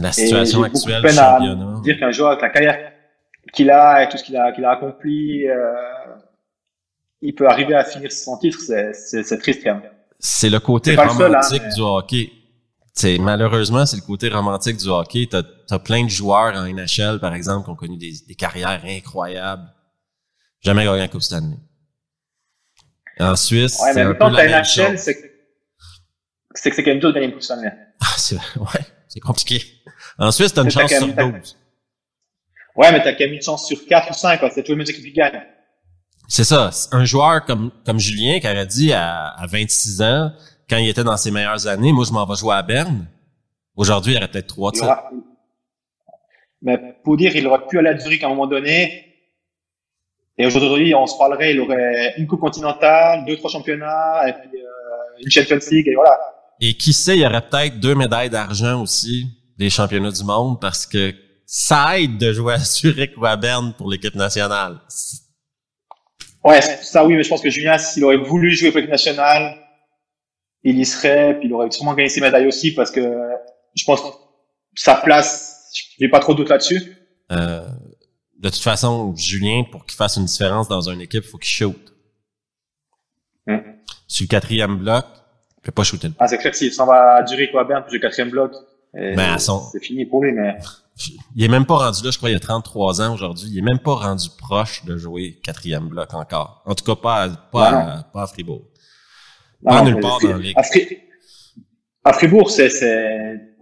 [0.00, 1.40] La situation actuelle peine à
[1.82, 2.92] dire qu'un joueur avec la carrière
[3.52, 5.74] qu'il a et tout ce qu'il a, qu'il a accompli, euh,
[7.20, 9.90] il peut arriver à finir son titre, c'est triste quand même.
[10.20, 12.30] C'est le côté hein, romantique du hockey
[12.92, 15.26] c'est malheureusement c'est le côté romantique du hockey.
[15.30, 15.42] T'as
[15.74, 19.68] as plein de joueurs en NHL par exemple qui ont connu des, des carrières incroyables,
[20.60, 21.56] jamais gagné un Coupe Stanley.
[23.18, 24.98] En Suisse, c'est un peu la même chose.
[26.54, 27.70] C'est que c'est quand même dur de gagner une Coupe Stanley.
[28.00, 29.62] Ah, c'est ouais, c'est compliqué.
[30.18, 31.56] En Suisse, t'as une chance sur 12.
[32.76, 35.04] Ouais, mais t'as quand même une chance sur 4 ou 5, c'est toujours mêmes équipes
[35.04, 35.20] qui.
[36.28, 36.70] C'est ça.
[36.92, 40.32] Un joueur comme, comme Julien qui aurait dit à, à 26 ans,
[40.68, 43.08] quand il était dans ses meilleures années, moi, je m'en vais jouer à Berne.
[43.74, 44.86] Aujourd'hui, il aurait peut-être trois titres.
[46.62, 49.06] Mais pour dire, il aurait pu aller à Zurich à un moment donné.
[50.38, 54.58] Et aujourd'hui, on se parlerait, il aurait une coupe continentale, deux, trois championnats, et puis
[54.58, 56.18] euh, une Champions League, et voilà.
[56.60, 59.26] Et qui sait, il y aurait peut-être deux médailles d'argent aussi
[59.58, 63.74] des championnats du monde, parce que ça aide de jouer à Zurich ou à Berne
[63.76, 64.78] pour l'équipe nationale.
[66.44, 69.56] Ouais, ça oui, mais je pense que Julien, s'il aurait voulu jouer pour l'équipe nationale,
[70.62, 73.00] il y serait, puis il aurait sûrement gagné ses médailles aussi parce que
[73.74, 74.06] je pense que
[74.74, 75.49] sa place,
[75.98, 76.96] j'ai pas trop de doute là-dessus.
[77.32, 77.66] Euh,
[78.38, 81.76] de toute façon, Julien, pour qu'il fasse une différence dans une équipe, faut qu'il shoot.
[83.46, 83.58] Hmm.
[84.06, 85.04] Sur le quatrième bloc,
[85.58, 87.84] il peut pas shooter Ah, c'est clair s'il s'en va à Zurich ou à Berne,
[87.86, 88.52] puis le quatrième bloc,
[88.92, 90.58] ben, c'est fini pour lui, mais...
[91.34, 93.48] Il est même pas rendu là, je crois, il a 33 ans aujourd'hui.
[93.50, 96.62] Il est même pas rendu proche de jouer quatrième bloc encore.
[96.66, 98.66] En tout cas, pas, pas, à, pas à Fribourg.
[99.64, 100.56] pas nulle part dans la ligue.
[102.04, 103.56] À, Fribourg, c'est, c'est,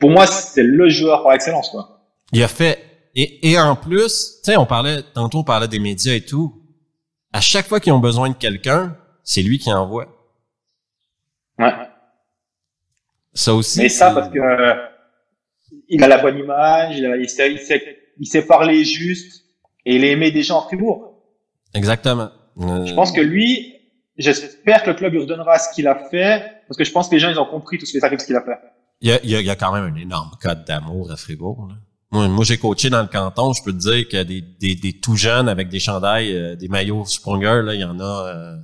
[0.00, 2.00] pour moi, c'est le joueur par excellence, quoi.
[2.32, 2.78] Il a fait,
[3.14, 6.62] et, et en plus, tu sais, on parlait, tantôt on parlait des médias et tout.
[7.32, 10.08] À chaque fois qu'ils ont besoin de quelqu'un, c'est lui qui envoie.
[11.58, 11.72] Ouais.
[13.34, 13.78] Ça aussi.
[13.78, 14.74] Mais ça, parce que, euh,
[15.88, 19.44] il a la bonne image, il, sait, il, sait, il sait parler juste,
[19.84, 21.22] et il aimé des gens en Fribourg.
[21.74, 22.30] Exactement.
[22.60, 23.74] Euh, je pense que lui,
[24.16, 27.14] j'espère que le club lui redonnera ce qu'il a fait, parce que je pense que
[27.14, 28.58] les gens, ils ont compris tous les sacrifices qu'il a fait.
[29.00, 31.68] Il y a, il y a, quand même un énorme code d'amour à Fribourg.
[31.68, 31.74] Là.
[32.12, 34.40] Moi, moi j'ai coaché dans le canton, je peux te dire qu'il y a des,
[34.40, 37.98] des, des tout jeunes avec des chandails, euh, des maillots Sprunger, là, il y en
[38.00, 38.28] a.
[38.28, 38.56] Euh...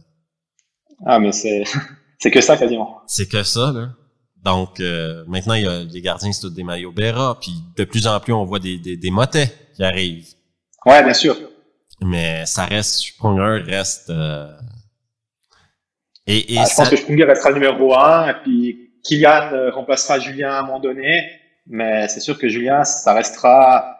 [1.07, 1.64] Ah, mais c'est
[2.18, 3.03] c'est que ça quasiment.
[3.07, 3.90] C'est que ça, là.
[4.42, 7.85] Donc euh, maintenant, il y a les gardiens, c'est tous des maillots Berra, puis de
[7.85, 10.29] plus en plus, on voit des, des, des motets qui arrivent.
[10.85, 11.37] Ouais, bien sûr.
[12.03, 14.11] Mais ça reste, Sprunger reste...
[14.11, 14.53] Euh...
[16.27, 20.50] Et, et ah, je pense que Sprunger restera numéro un, puis Kylian euh, remplacera Julien
[20.50, 21.30] à un moment donné,
[21.66, 23.98] mais c'est sûr que Julien, ça restera,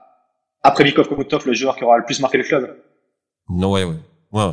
[0.62, 2.76] après Vikov Komutov, le joueur qui aura le plus marqué le club.
[3.48, 3.94] Non, ouais, ouais.
[4.32, 4.50] ouais,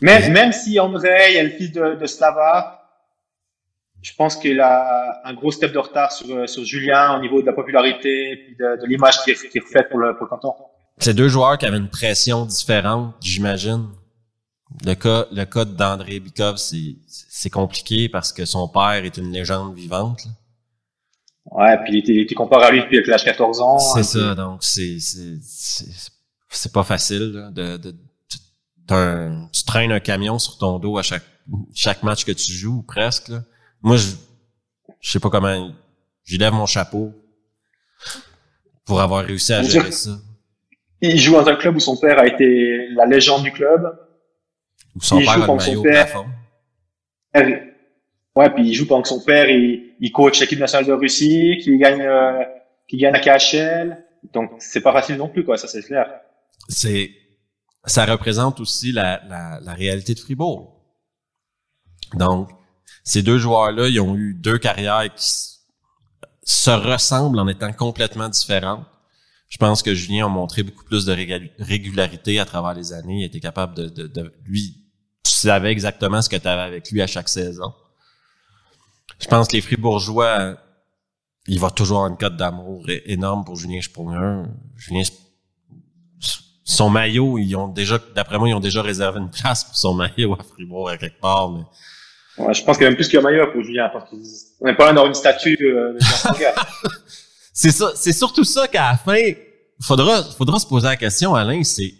[0.00, 2.78] Même, même si André est le fils de, de Slava,
[4.00, 7.40] je pense qu'il a un gros step de retard sur, euh, sur Julien au niveau
[7.40, 10.24] de la popularité et de, de l'image qui est, qui est refaite pour le, pour
[10.24, 10.54] le canton.
[10.98, 13.88] C'est deux joueurs qui avaient une pression différente, j'imagine.
[14.84, 19.32] Le cas, le cas d'André Bikov, c'est, c'est compliqué parce que son père est une
[19.32, 20.24] légende vivante.
[20.24, 20.30] Là.
[21.50, 23.78] Ouais, puis il était, il était comparé à lui depuis l'âge 14 ans.
[23.78, 26.12] C'est hein, ça, donc c'est, c'est, c'est,
[26.48, 27.94] c'est pas facile là, de, de,
[29.52, 31.24] tu traînes un camion sur ton dos à chaque,
[31.74, 33.28] chaque match que tu joues, presque.
[33.28, 33.42] Là
[33.82, 34.12] moi, je,
[35.00, 35.70] je sais pas comment,
[36.24, 37.12] j'y lève mon chapeau
[38.84, 40.10] pour avoir réussi à gérer ça.
[41.00, 43.92] Il joue dans un club où son père a été la légende du club.
[44.96, 46.24] Où son père a le maillot père.
[48.34, 51.58] Ouais, puis il joue pendant que son père, il, il coach l'équipe nationale de Russie,
[51.62, 52.42] qui gagne, euh,
[52.88, 54.04] qui gagne la KHL.
[54.32, 56.06] Donc, c'est pas facile non plus, quoi, ça, c'est clair.
[56.68, 57.10] C'est,
[57.84, 60.80] ça représente aussi la, la, la réalité de Fribourg.
[62.14, 62.48] Donc,
[63.04, 65.26] ces deux joueurs-là, ils ont eu deux carrières qui
[66.44, 68.86] se ressemblent en étant complètement différentes.
[69.48, 71.12] Je pense que Julien a montré beaucoup plus de
[71.58, 73.20] régularité à travers les années.
[73.20, 74.81] Il était capable de, de, de lui,
[75.42, 77.72] savais exactement ce que tu avais avec lui à chaque saison.
[79.20, 80.56] Je pense que les Fribourgeois,
[81.46, 84.48] il va toujours avoir une cote d'amour énorme pour Julien Sprunger.
[84.76, 85.02] Julien,
[86.64, 89.94] son maillot, ils ont déjà, d'après moi, ils ont déjà réservé une place pour son
[89.94, 91.62] maillot à Fribourg à quelque part, mais
[92.38, 94.16] Ouais, je pense qu'il y a même plus qu'un maillot pour Julien, parce qu'on
[94.66, 95.98] n'est pas dans une statue euh, de
[97.52, 99.32] C'est ça, c'est surtout ça qu'à la fin,
[99.82, 101.92] faudra, faudra se poser la question, Alain, c'est,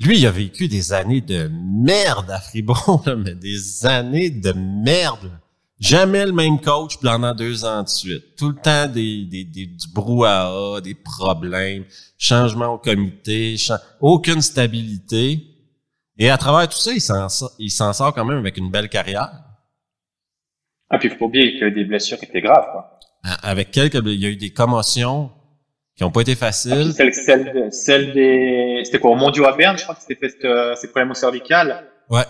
[0.00, 5.30] lui, il a vécu des années de merde à Fribourg, mais des années de merde.
[5.78, 8.36] Jamais le même coach pendant deux ans de suite.
[8.36, 11.84] Tout le temps des, des, des du brouhaha, des problèmes,
[12.16, 13.56] changement au comité,
[14.00, 15.44] aucune stabilité.
[16.16, 18.70] Et à travers tout ça, il s'en sort, il s'en sort quand même avec une
[18.70, 19.30] belle carrière.
[20.90, 22.66] Ah, puis il faut pas oublier qu'il y a eu des blessures qui étaient graves,
[22.70, 22.98] quoi.
[23.42, 25.32] Avec quelques, il y a eu des commotions
[25.96, 26.92] qui ont pas été faciles.
[26.92, 30.44] Celle, celle, celle, des, c'était quoi, au Mondiaux à Berne, je crois que c'était fait,
[30.44, 31.84] euh, ces problèmes au cervical.
[32.10, 32.24] Ouais.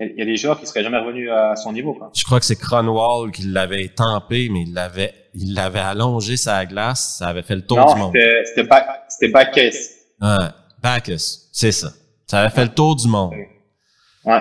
[0.00, 2.10] Il y a des joueurs qui seraient jamais revenus à son niveau, quoi.
[2.16, 6.64] Je crois que c'est Cronwall qui l'avait tempé, mais il l'avait, il l'avait allongé sa
[6.64, 8.14] glace, ça avait fait le tour du monde.
[8.14, 8.64] C'était,
[9.08, 9.76] c'était Bacchus.
[10.22, 10.36] Ouais,
[10.82, 11.92] Bacchus, c'est ça.
[12.26, 13.34] Ça avait fait le tour du monde.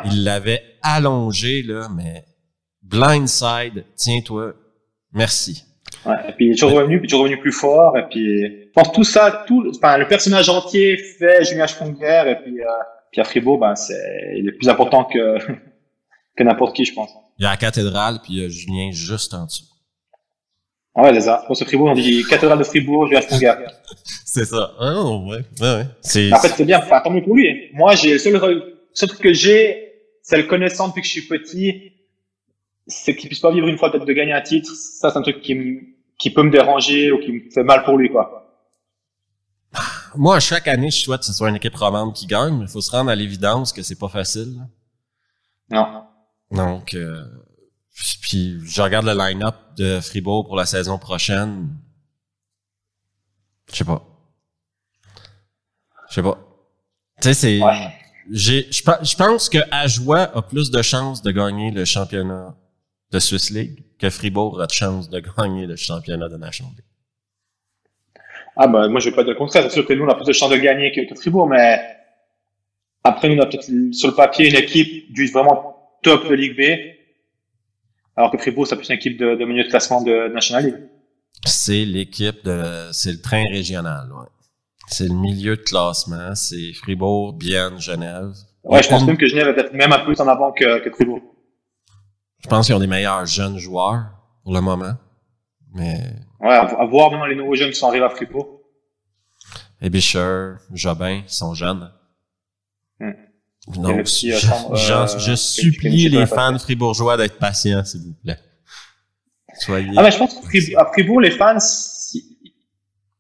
[0.06, 2.24] Il l'avait allongé, là, mais
[2.82, 4.54] blindside, tiens-toi,
[5.12, 5.66] merci.
[6.06, 8.72] Ouais, et puis il est toujours revenu, puis toujours revenu plus fort, et puis je
[8.74, 12.66] pense tout ça, tout, enfin, le personnage entier fait Julien Sprunger, et puis, euh,
[13.12, 15.38] puis à Fribourg, ben, c'est, il est plus important que,
[16.38, 17.10] que n'importe qui, je pense.
[17.38, 19.66] Il y a la cathédrale, puis il y a Julien juste en dessous.
[20.96, 21.44] Ouais, c'est ça.
[21.48, 23.54] Pour ce Fribourg, on dit cathédrale de Fribourg, Julien Sprunger.
[24.26, 24.72] c'est ça.
[24.80, 25.86] Oh, ouais, ouais, ouais.
[26.02, 27.70] C'est, en fait, c'est bien, tant mieux pour lui.
[27.74, 28.40] Moi, j'ai, le seul,
[28.94, 29.90] seul truc que j'ai,
[30.24, 31.92] c'est le connaissant depuis que je suis petit,
[32.90, 34.72] c'est qu'il puisse pas vivre une fois peut-être de gagner un titre.
[34.76, 35.82] Ça, c'est un truc qui me,
[36.18, 38.36] qui peut me déranger ou qui me fait mal pour lui, quoi.
[40.16, 42.68] Moi, chaque année, je souhaite que ce soit une équipe romande qui gagne, mais il
[42.68, 44.68] faut se rendre à l'évidence que c'est pas facile.
[45.70, 46.04] Non.
[46.52, 47.24] Donc, euh,
[48.22, 51.70] puis je regarde le line-up de Fribourg pour la saison prochaine.
[53.72, 54.04] Je sais pas.
[56.10, 56.40] Je sais pas.
[57.22, 57.60] Tu sais, c'est.
[58.32, 62.56] J'ai, je pense que Ajoie a plus de chances de gagner le championnat
[63.12, 66.86] de Swiss League que Fribourg a de chances de gagner le championnat de National League.
[68.56, 69.64] Ah ben, moi je vais pas dire le contraire.
[69.64, 71.80] C'est sûr que nous on a plus de chances de gagner que, Fribourg, mais
[73.04, 76.58] après nous on a peut-être sur le papier une équipe du vraiment top de Ligue
[76.58, 76.62] B,
[78.16, 80.90] alors que Fribourg c'est plus une équipe de, de milieu de classement de National League.
[81.46, 84.28] C'est l'équipe de, c'est le train régional, ouais.
[84.90, 86.34] C'est le milieu de classement.
[86.34, 88.34] C'est Fribourg, Bienne, Genève.
[88.64, 90.90] Ouais, je pense même que Genève est peut-être même un peu en avant que, que
[90.90, 91.22] Fribourg.
[92.40, 94.06] Je pense qu'ils ont des meilleurs jeunes joueurs
[94.44, 94.96] pour le moment.
[95.74, 96.00] Mais.
[96.40, 98.62] Ouais, à, voir maintenant les nouveaux jeunes qui sont arrivés à Fribourg.
[99.82, 101.92] Ebisher, Jobin, ils sont jeunes.
[103.00, 103.12] Hmm.
[103.68, 108.40] Donc, je, euh, je, supplie les fans fribourgeois d'être patients, s'il vous plaît.
[109.60, 109.92] Soyez.
[109.96, 112.38] Ah, mais je pense qu'à Fribourg, les fans, si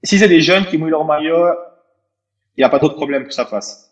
[0.03, 1.49] c'est des jeunes qui mouillent leur maillot,
[2.55, 3.88] il n'y a pas d'autre problème que ça fasse.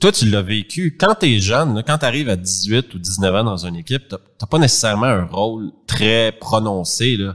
[0.00, 0.96] Toi, tu l'as vécu.
[0.98, 4.08] Quand tu es jeune, quand tu arrives à 18 ou 19 ans dans une équipe,
[4.08, 7.18] tu n'as pas nécessairement un rôle très prononcé.
[7.18, 7.34] Il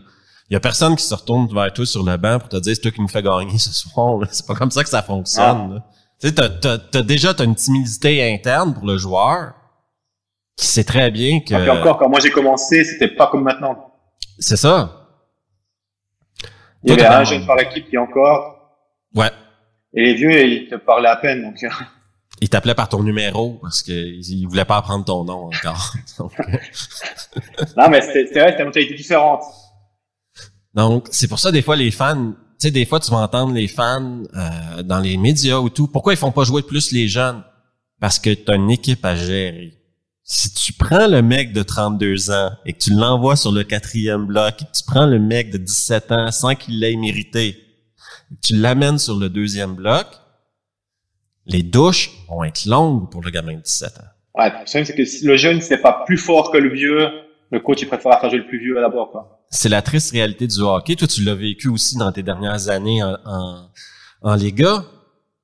[0.49, 2.81] y a personne qui se retourne vers toi sur le banc pour te dire c'est
[2.81, 4.19] toi qui nous fais gagner ce soir.
[4.31, 5.83] C'est pas comme ça que ça fonctionne.
[5.83, 5.91] Ah.
[6.19, 9.53] Tu sais, t'as, déjà t'as une timidité interne pour le joueur
[10.55, 11.53] qui sait très bien que.
[11.53, 13.93] Et encore, quand moi j'ai commencé, c'était pas comme maintenant.
[14.39, 15.09] C'est ça.
[16.83, 18.77] Il y avait un jeune par équipe qui encore.
[19.13, 19.31] Ouais.
[19.93, 21.59] Et les vieux, ils te parlaient à peine, donc.
[22.35, 22.41] Euh.
[22.41, 25.93] Ils t'appelaient par ton numéro parce qu'ils voulaient pas apprendre ton nom encore.
[27.77, 29.43] non, mais c'est vrai, c'était une mentalité différente.
[30.73, 33.53] Donc, c'est pour ça, des fois, les fans, tu sais, des fois, tu vas entendre
[33.53, 35.87] les fans euh, dans les médias ou tout.
[35.87, 37.43] Pourquoi ils font pas jouer plus les jeunes?
[37.99, 39.73] Parce que tu as une équipe à gérer
[40.27, 44.25] si tu prends le mec de 32 ans et que tu l'envoies sur le quatrième
[44.25, 48.35] bloc, et que tu prends le mec de 17 ans sans qu'il l'ait mérité, et
[48.35, 50.07] que tu l'amènes sur le deuxième bloc,
[51.45, 54.39] les douches vont être longues pour le gamin de 17 ans.
[54.41, 57.07] Ouais, le c'est que si le jeune c'est pas plus fort que le vieux,
[57.51, 59.41] le coach il préfère faire jouer le plus vieux d'abord quoi.
[59.49, 60.95] C'est la triste réalité du hockey.
[60.95, 63.69] Toi, tu l'as vécu aussi dans tes dernières années en, en,
[64.21, 64.83] en Liga.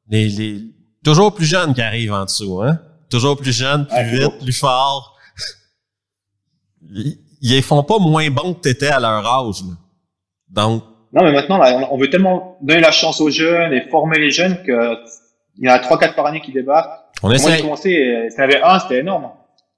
[0.10, 0.62] Les, les,
[1.04, 2.80] toujours plus jeunes qui arrivent en dessous, hein?
[3.10, 5.16] toujours plus jeune, plus vite, plus fort.
[6.94, 9.64] Ils, ils font pas moins bon que t'étais à leur âge.
[10.50, 10.84] Donc.
[11.14, 11.60] Non, mais maintenant,
[11.92, 14.96] on veut tellement donner la chance aux jeunes et former les jeunes que
[15.62, 17.00] il y en a 3-4 par année qui débarquent.
[17.24, 17.48] On essaie.
[17.48, 19.30] Moi, j'ai commencé, ça avait un, c'était énorme.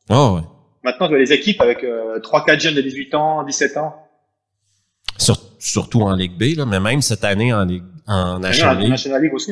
[0.10, 0.42] Oh, ouais.
[0.84, 3.96] Maintenant, tu as les équipes avec euh, 3-4 jeunes de 18 ans, 17 ans.
[5.60, 8.90] surtout en Ligue B, là, mais même cette année en Ligue, en National League.
[8.90, 9.52] National League aussi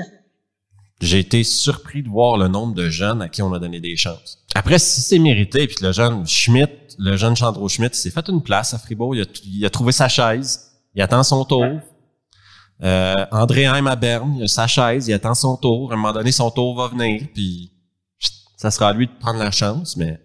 [1.01, 3.97] j'ai été surpris de voir le nombre de jeunes à qui on a donné des
[3.97, 4.43] chances.
[4.53, 8.43] Après, si c'est mérité, puis le jeune Schmidt, le jeune Chandro Schmidt, s'est fait une
[8.43, 11.65] place à Fribourg, il a, il a, trouvé sa chaise, il attend son tour.
[12.83, 15.91] Euh, André Heim à Berne, il a sa chaise, il attend son tour.
[15.91, 17.71] À un moment donné, son tour va venir, puis
[18.57, 20.19] ça sera à lui de prendre la chance, mais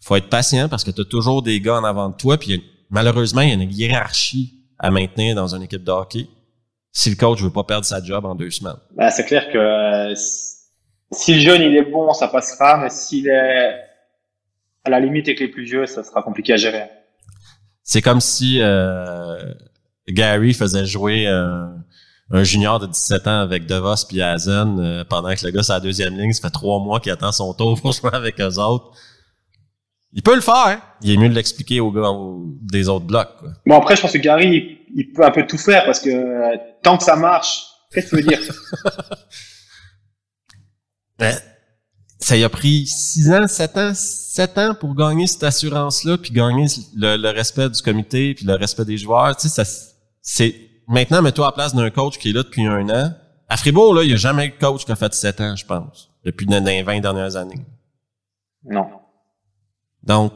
[0.00, 2.62] faut être patient parce que tu as toujours des gars en avant de toi, puis
[2.90, 6.28] malheureusement, il y a une hiérarchie à maintenir dans une équipe de hockey
[6.92, 8.78] si le coach veut pas perdre sa job en deux semaines.
[8.94, 10.14] Ben, c'est clair que euh,
[11.12, 13.74] si le jeune il est bon, ça passera, mais s'il est
[14.84, 16.84] à la limite avec les plus vieux, ça sera compliqué à gérer.
[17.82, 19.52] C'est comme si euh,
[20.08, 21.26] Gary faisait jouer
[22.30, 25.72] un junior de 17 ans avec DeVos puis Hazen euh, pendant que le gars c'est
[25.72, 28.58] la deuxième ligne, ça fait trois mois qu'il attend son tour pour jouer avec eux
[28.58, 28.92] autres.
[30.12, 30.66] Il peut le faire.
[30.66, 30.80] Hein?
[31.02, 32.10] Il est mieux de l'expliquer aux gars
[32.62, 33.36] des autres blocs.
[33.38, 33.50] Quoi.
[33.66, 36.56] Bon après, je pense que Gary, il peut un peu tout faire parce que euh,
[36.82, 38.40] tant que ça marche, qu'est-ce que tu veux dire?
[41.18, 41.34] Ben,
[42.18, 46.30] Ça y a pris 6 ans, 7 ans, 7 ans pour gagner cette assurance-là, puis
[46.30, 49.34] gagner le, respect du comité, puis le respect des joueurs.
[49.36, 49.88] Tu sais, ça,
[50.20, 53.12] c'est maintenant mets-toi à la place d'un coach qui est là depuis un an.
[53.48, 55.56] À Fribourg, là, il n'y a jamais eu de coach qui a fait 7 ans,
[55.56, 57.64] je pense, depuis les 20 dernières années.
[58.64, 58.88] Non.
[60.02, 60.32] Donc,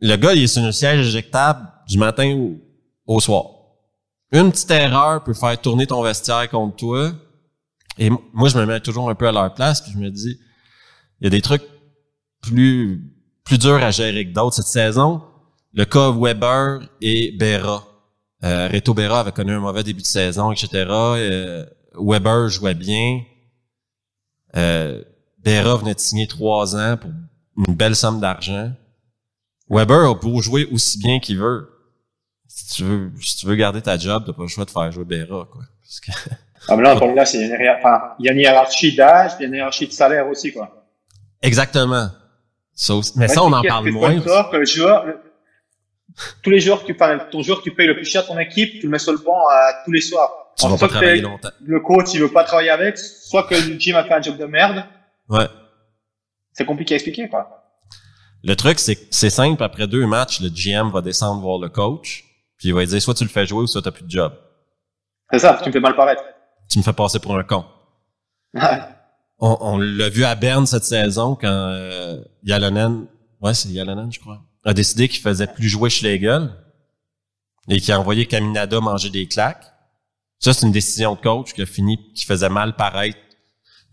[0.00, 3.44] le gars, il est sur un siège éjectable du matin au, au soir.
[4.32, 7.12] Une petite erreur peut faire tourner ton vestiaire contre toi.
[7.98, 10.38] Et moi, je me mets toujours un peu à leur place, puis je me dis,
[11.20, 11.62] il y a des trucs
[12.42, 13.14] plus
[13.44, 15.22] plus durs à gérer que d'autres cette saison.
[15.72, 17.84] Le cas Weber et Berra.
[18.44, 20.68] Euh, Reto Berra avait connu un mauvais début de saison, etc.
[20.88, 21.64] Euh,
[21.94, 23.22] Weber jouait bien.
[24.56, 25.02] Euh,
[25.38, 27.10] Berra venait de signer trois ans pour
[27.66, 28.72] une belle somme d'argent.
[29.70, 31.74] Weber a pour jouer aussi bien qu'il veut
[32.54, 34.92] si tu veux, si tu veux garder ta job, t'as pas le choix de faire
[34.92, 35.62] jouer Béra, quoi.
[35.82, 36.30] Parce que...
[36.68, 39.42] Ah, mais là, encore là, c'est une, enfin, il y a une hiérarchie d'âge, il
[39.42, 40.86] y a une hiérarchie de salaire aussi, quoi.
[41.42, 42.08] Exactement.
[43.16, 44.18] mais ça, on en parle moins.
[44.18, 45.04] Que le joueur,
[46.42, 48.72] tous les jours, tu parles, ton joueur que tu payes le plus cher ton équipe,
[48.80, 50.30] tu le mets sur le banc à, tous les soirs.
[50.56, 51.50] Tu vas pas travailler longtemps.
[51.64, 54.36] Le coach, il veut pas travailler avec, soit que le team a fait un job
[54.36, 54.84] de merde.
[55.28, 55.48] Ouais.
[56.52, 57.64] C'est compliqué à expliquer, quoi.
[58.44, 59.62] Le truc, c'est c'est simple.
[59.62, 62.24] Après deux matchs, le GM va descendre voir le coach,
[62.58, 64.10] puis il va lui dire soit tu le fais jouer ou soit t'as plus de
[64.10, 64.34] job.
[65.32, 66.22] C'est ça, tu me fais mal paraître.
[66.70, 67.64] Tu me fais passer pour un con.
[69.38, 73.06] on, on l'a vu à Berne cette saison quand euh, Yalonen,
[73.40, 76.50] ouais c'est Yalonen je crois, a décidé qu'il faisait plus jouer Schlegel
[77.68, 79.64] et qu'il a envoyé Caminada manger des claques.
[80.38, 83.18] Ça, c'est une décision de coach qui a fini, qui faisait mal paraître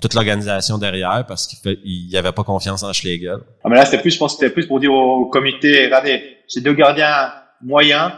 [0.02, 3.38] toute l'organisation derrière parce qu'il il avait pas confiance en Schlegel.
[3.64, 6.62] Ah, mais là, c'était plus, je pense, c'était plus pour dire au comité, regardez, j'ai
[6.62, 8.12] deux gardiens moyens,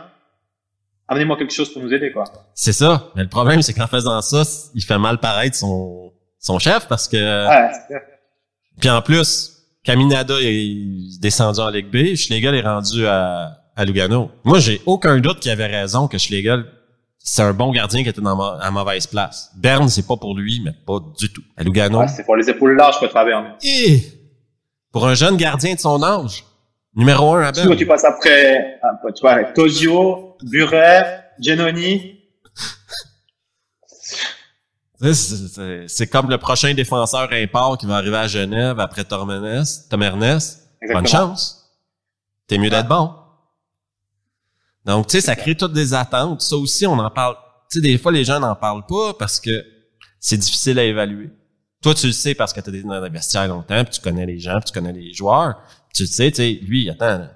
[1.07, 2.23] amenez-moi quelque chose pour nous aider, quoi.
[2.53, 3.11] C'est ça.
[3.15, 4.43] Mais le problème, c'est qu'en faisant ça,
[4.73, 7.17] il fait mal paraître son, son chef parce que.
[7.17, 7.71] Ouais,
[8.79, 9.52] Puis en plus,
[9.83, 14.31] Caminada est descendu en Ligue B, Schlegel est rendu à, à Lugano.
[14.43, 16.65] Moi, j'ai aucun doute qu'il avait raison que Schlegel
[17.25, 19.49] c'est un bon gardien qui était dans à mauvaise place.
[19.55, 21.41] Berne, c'est pas pour lui, mais pas du tout.
[21.55, 22.03] À Lugano.
[22.07, 23.55] c'est pour les épaules larges que tu Berne.
[23.63, 24.01] Et
[24.91, 26.43] pour un jeune gardien de son âge,
[26.93, 27.77] numéro un à Berne.
[27.77, 28.77] Tu, passes après,
[29.15, 31.03] tu vois, avec Tozio, Burer,
[31.39, 32.19] Genoni.
[35.11, 40.39] C'est comme le prochain défenseur import qui va arriver à Genève après Tormenes, Tomernes.
[40.91, 41.71] Bonne chance.
[42.47, 43.13] T'es mieux d'être bon.
[44.85, 46.41] Donc, tu sais, ça crée toutes des attentes.
[46.41, 47.35] Ça aussi, on en parle.
[47.69, 49.63] Tu sais, des fois, les gens n'en parlent pas parce que
[50.19, 51.31] c'est difficile à évaluer.
[51.81, 54.25] Toi, tu le sais parce que tu as été dans vestiaire longtemps, puis tu connais
[54.25, 55.61] les gens, puis tu connais les joueurs.
[55.93, 57.27] tu le sais, tu sais, lui, attends,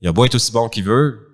[0.00, 1.27] il a beau être aussi bon qu'il veut,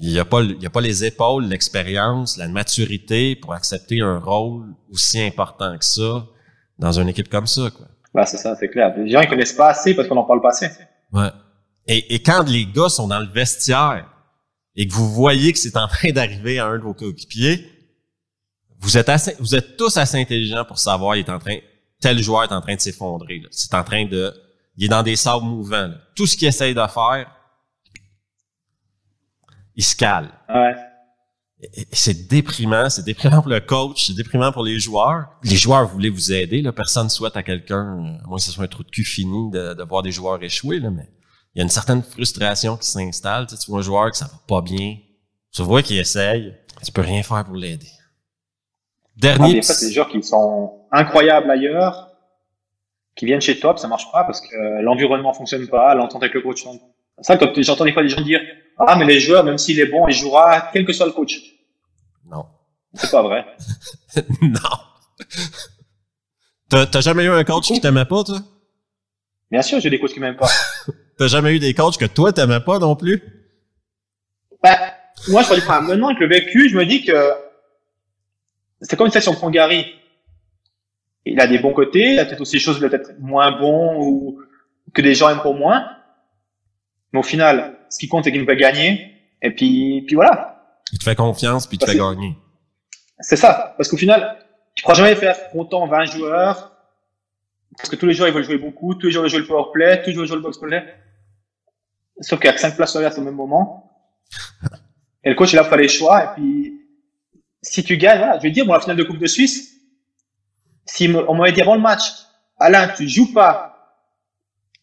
[0.00, 4.74] il a pas, il a pas les épaules, l'expérience, la maturité pour accepter un rôle
[4.90, 6.26] aussi important que ça
[6.78, 7.86] dans une équipe comme ça, quoi.
[8.14, 8.94] Ouais, c'est ça, c'est clair.
[8.96, 10.68] Les gens, ils connaissent pas assez parce qu'on en parle pas assez.
[11.12, 11.30] Ouais.
[11.86, 14.08] Et, et quand les gars sont dans le vestiaire,
[14.76, 17.70] et que vous voyez que c'est en train d'arriver à un de vos coéquipiers,
[18.80, 21.56] vous êtes assez, vous êtes tous assez intelligents pour savoir il est en train,
[22.00, 23.42] tel joueur est en train de s'effondrer.
[23.50, 24.32] C'est en train de,
[24.76, 25.90] il est dans des sables mouvants.
[26.14, 27.26] Tout ce qu'il essaye de faire,
[29.76, 30.30] il se cale.
[30.48, 30.74] Ouais.
[31.92, 35.28] C'est déprimant, c'est déprimant pour le coach, c'est déprimant pour les joueurs.
[35.42, 36.72] Les joueurs voulaient vous aider, là.
[36.72, 39.50] personne ne souhaite à quelqu'un, à moins que ce soit un trou de cul fini,
[39.50, 41.08] de, de voir des joueurs échouer, là, mais
[41.54, 43.46] il y a une certaine frustration qui s'installe.
[43.46, 44.96] Tu, vois un joueur que ça va pas bien,
[45.52, 46.54] tu vois qu'il essaye,
[46.84, 47.86] tu peux rien faire pour l'aider.
[49.16, 49.60] Dernier.
[49.62, 52.10] Ah, des des joueurs qui sont incroyables ailleurs,
[53.14, 56.42] qui viennent chez toi, ça marche pas parce que l'environnement fonctionne pas, l'entente avec le
[56.42, 56.64] coach.
[57.18, 58.40] C'est ça que j'entends des fois des gens dire
[58.78, 61.40] Ah, mais les joueurs, même s'il est bon, il jouera quel que soit le coach.
[62.26, 62.46] Non.
[62.94, 63.46] C'est pas vrai.
[64.42, 64.60] non.
[66.68, 68.40] T'as jamais eu un coach qui t'aimait pas, toi?
[69.50, 70.50] Bien sûr, j'ai des coachs qui m'aiment pas.
[71.18, 73.22] T'as jamais eu des coachs que toi t'aimais pas non plus?
[74.62, 74.76] Ben,
[75.28, 77.32] moi, je enfin, maintenant avec le vécu, je me dis que
[78.80, 79.86] c'est comme une session Gary.
[81.24, 84.40] Il a des bons côtés, il a peut-être aussi des choses peut-être moins bons ou
[84.92, 85.88] que des gens aiment pour moins.
[87.12, 89.12] Mais au final, ce qui compte, c'est qu'il fait gagner.
[89.40, 90.80] Et puis, puis voilà.
[90.92, 92.36] Il te fait confiance, puis il te fait gagner.
[93.20, 93.74] C'est ça.
[93.76, 94.36] Parce qu'au final,
[94.74, 96.72] tu pourras jamais faire content 20 joueurs.
[97.76, 98.96] Parce que tous les joueurs, ils veulent jouer beaucoup.
[98.96, 100.02] Tous les joueurs veulent jouer le power play.
[100.02, 100.94] Tous les joueurs veulent jouer le box play.
[102.20, 103.92] Sauf qu'il y a que 5 places ouvertes au même moment.
[105.22, 106.24] Et le coach, il a fait les choix.
[106.24, 106.80] Et puis,
[107.62, 109.74] si tu gagnes, voilà, je vais dire, moi, la finale de Coupe de Suisse,
[110.84, 112.02] si on m'avait dit avant le match,
[112.58, 113.98] Alain, tu joues pas,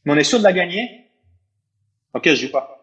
[0.04, 1.12] mais on est sûr de la gagner,
[2.14, 2.81] ok, je joue pas.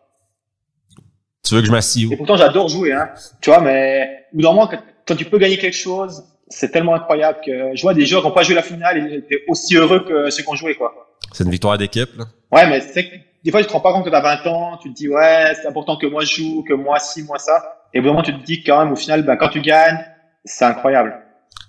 [1.48, 3.08] Tu veux que je m'assieds Et pourtant, j'adore jouer, hein.
[3.40, 4.70] Tu vois, mais au bout d'un moment,
[5.06, 8.28] quand, tu peux gagner quelque chose, c'est tellement incroyable que je vois des joueurs qui
[8.28, 10.92] n'ont pas joué la finale et étaient aussi heureux que ceux qui ont joué, quoi.
[11.32, 12.24] C'est une victoire d'équipe, là.
[12.52, 13.10] Ouais, mais c'est
[13.44, 15.08] des fois, tu te rends pas compte que tu as 20 ans, tu te dis,
[15.08, 17.82] ouais, c'est important que moi je joue, que moi ci, moi ça.
[17.94, 20.04] Et vraiment, tu te dis quand même, au final, ben, quand tu gagnes,
[20.44, 21.16] c'est incroyable.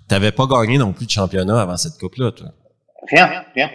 [0.07, 2.47] T'avais pas gagné non plus de championnat avant cette coupe-là, toi?
[3.09, 3.69] Rien, rien.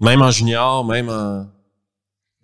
[0.00, 1.46] Même en junior, même en...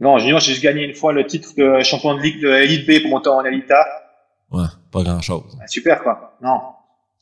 [0.01, 2.87] Non, junior, j'ai juste gagné une fois le titre de champion de ligue de Elite
[2.87, 3.85] B pour monter en Elita.
[4.51, 5.57] Ouais, pas grand-chose.
[5.67, 6.37] super, quoi.
[6.43, 6.61] Non.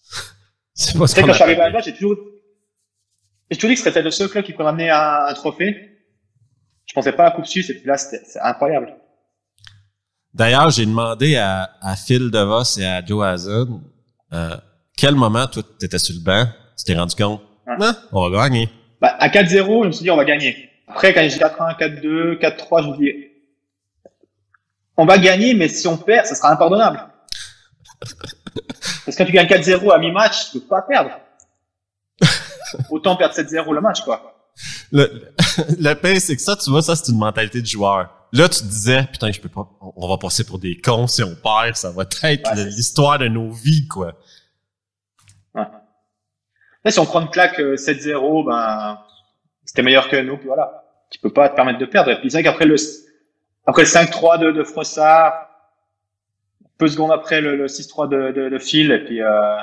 [0.75, 2.17] c'est pas ce quand je suis arrivé là j'ai toujours...
[3.51, 5.91] J'ai toujours dit que c'était le seul club qui pourrait amener un, un trophée.
[6.87, 8.95] Je pensais pas à la Coupe Suisse et puis là, c'est incroyable.
[10.33, 13.83] D'ailleurs, j'ai demandé à, à Phil DeVos et à Joe Hazen,
[14.33, 14.57] euh,
[14.97, 16.47] quel moment, toi, t'étais sur le banc,
[16.77, 18.69] tu t'es rendu compte, ah, on va gagner.
[19.01, 20.71] Bah, à 4-0, je me suis dit, on va gagner.
[20.89, 23.13] Après, quand j'ai 4-1, 4-2, 4-3, je me dis,
[24.97, 27.09] on va gagner, mais si on perd, ça sera impardonnable.
[29.05, 31.11] Parce que quand tu gagnes 4-0 à mi-match, tu peux pas perdre.
[32.91, 34.35] Autant perdre 7-0 le match, quoi.
[34.93, 35.33] Le,
[35.79, 38.11] le pire, c'est que ça, tu vois, ça, c'est une mentalité de joueur.
[38.33, 41.23] Là, tu te disais, putain, je peux pas, on va passer pour des cons si
[41.23, 44.15] on perd, ça va être l'histoire de nos vies, quoi.
[45.55, 45.67] Ouais.
[46.85, 48.99] Là, si on prend une claque 7-0, euh, ben,
[49.65, 50.85] c'était meilleur que nous, puis voilà.
[51.11, 52.11] Tu peux pas te permettre de perdre.
[52.11, 52.77] Et puis c'est vrai qu'après le,
[53.67, 55.49] après le 5-3 de, de Frossard,
[56.79, 59.57] peu de secondes après le, le 6-3 de, de, de, Phil, et puis euh,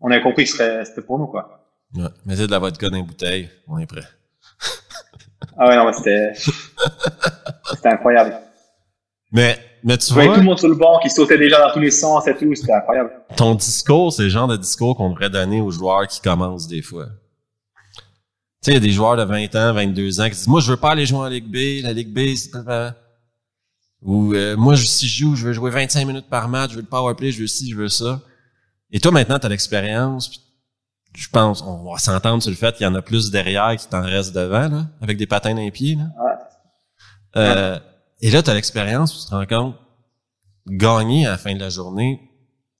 [0.00, 0.50] on avait compris que
[0.84, 1.66] c'était pour nous, quoi.
[1.94, 4.04] Ouais, mettez de la vodka dans une bouteille, on est prêt.
[5.58, 8.36] ah ouais, non, c'était c'était incroyable.
[9.32, 10.26] Mais, mais tu vois...
[10.26, 12.54] tout le monde sur le banc qui sautait déjà dans tous les sens et tout,
[12.54, 13.12] c'était incroyable.
[13.36, 16.82] Ton discours, c'est le genre de discours qu'on devrait donner aux joueurs qui commencent des
[16.82, 17.06] fois.
[18.62, 20.60] Tu sais, il y a des joueurs de 20 ans, 22 ans qui disent, moi,
[20.60, 22.94] je veux pas aller jouer en Ligue B, la Ligue B, c'est pas...
[24.02, 26.82] Ou euh, moi, si je joue, je veux jouer 25 minutes par match, je veux
[26.82, 28.20] le power play, je veux ci, je veux ça.
[28.90, 30.30] Et toi, maintenant, tu as l'expérience.
[31.16, 33.88] Je pense, on va s'entendre sur le fait qu'il y en a plus derrière qui
[33.88, 35.96] t'en reste devant, là, avec des patins dans les pieds.
[35.96, 36.08] Là.
[37.36, 37.78] Euh,
[38.20, 39.76] et là, tu as l'expérience, tu te rends compte,
[40.66, 42.20] gagner à la fin de la journée,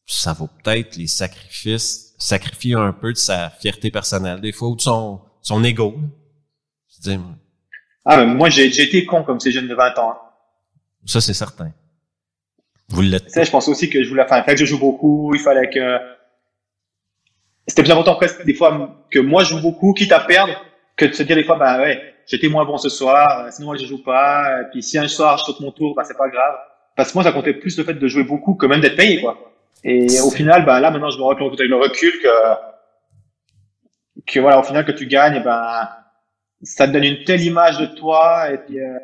[0.06, 4.76] ça vaut peut-être les sacrifices, sacrifier un peu de sa fierté personnelle, des fois, ou
[4.76, 5.94] de son, son ego.
[8.04, 10.10] ah, moi, j'ai été con comme ces jeunes de 20 ans.
[10.10, 10.18] Hein.
[11.06, 11.72] Ça, c'est certain.
[12.88, 13.30] Vous l'êtes.
[13.34, 15.70] je pense aussi que je voulais, enfin, il fallait que je joue beaucoup, il fallait
[15.70, 15.98] que,
[17.66, 20.52] c'était plus important presque des fois que moi je joue beaucoup, quitte à perdre,
[20.96, 23.68] que de se dire des fois, bah ouais, j'étais moins bon ce soir, euh, sinon
[23.68, 26.16] moi je joue pas, et puis si un soir je saute mon tour, bah c'est
[26.16, 26.56] pas grave.
[26.96, 29.20] Parce que moi ça comptait plus le fait de jouer beaucoup que même d'être payé,
[29.20, 29.38] quoi.
[29.84, 32.28] Et au final, bah là maintenant je me rends compte avec le recul que,
[34.26, 35.88] que voilà, au final que tu gagnes, ben,
[36.62, 38.98] ça te donne une telle image de toi, et puis, euh,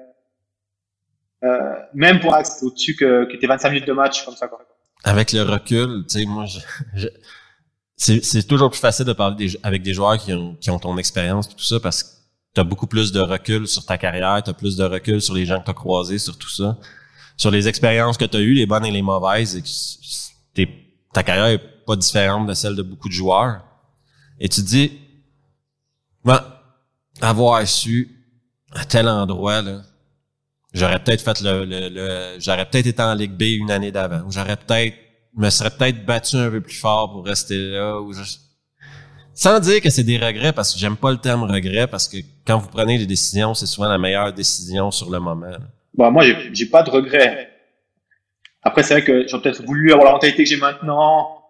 [1.45, 4.61] euh, même pour Axe, au-dessus que, tes 25 minutes de match, comme ça, quoi.
[5.05, 7.09] Avec le recul, tu sais, moi, je,
[7.97, 11.49] c'est toujours plus facile de parler avec des joueurs qui ont, qui ont ton expérience
[11.49, 12.09] tout ça parce que
[12.55, 15.35] tu as beaucoup plus de recul sur ta carrière, tu as plus de recul sur
[15.35, 16.79] les gens que tu as croisés, sur tout ça.
[17.37, 19.63] Sur les expériences que tu as eues, les bonnes et les mauvaises,
[20.57, 20.69] et
[21.13, 23.63] ta carrière est pas différente de celle de beaucoup de joueurs.
[24.41, 24.93] Et tu te dis,
[26.27, 26.45] ben,
[27.23, 28.09] avoir su
[28.75, 29.83] à tel endroit, là,
[30.75, 34.33] j'aurais peut-être fait le, le, j'aurais peut-être été en Ligue B une année d'avant, ou
[34.33, 34.97] j'aurais peut-être,
[35.37, 38.13] me serais peut-être battu un peu plus fort pour rester là, ou
[39.35, 42.17] sans dire que c'est des regrets, parce que j'aime pas le terme regret, parce que
[42.47, 45.53] quand vous prenez des décisions, c'est souvent la meilleure décision sur le moment.
[45.95, 47.51] Bon, moi, j'ai pas de regrets.
[48.63, 51.43] Après, c'est vrai que j'aurais peut-être voulu avoir la mentalité que j'ai maintenant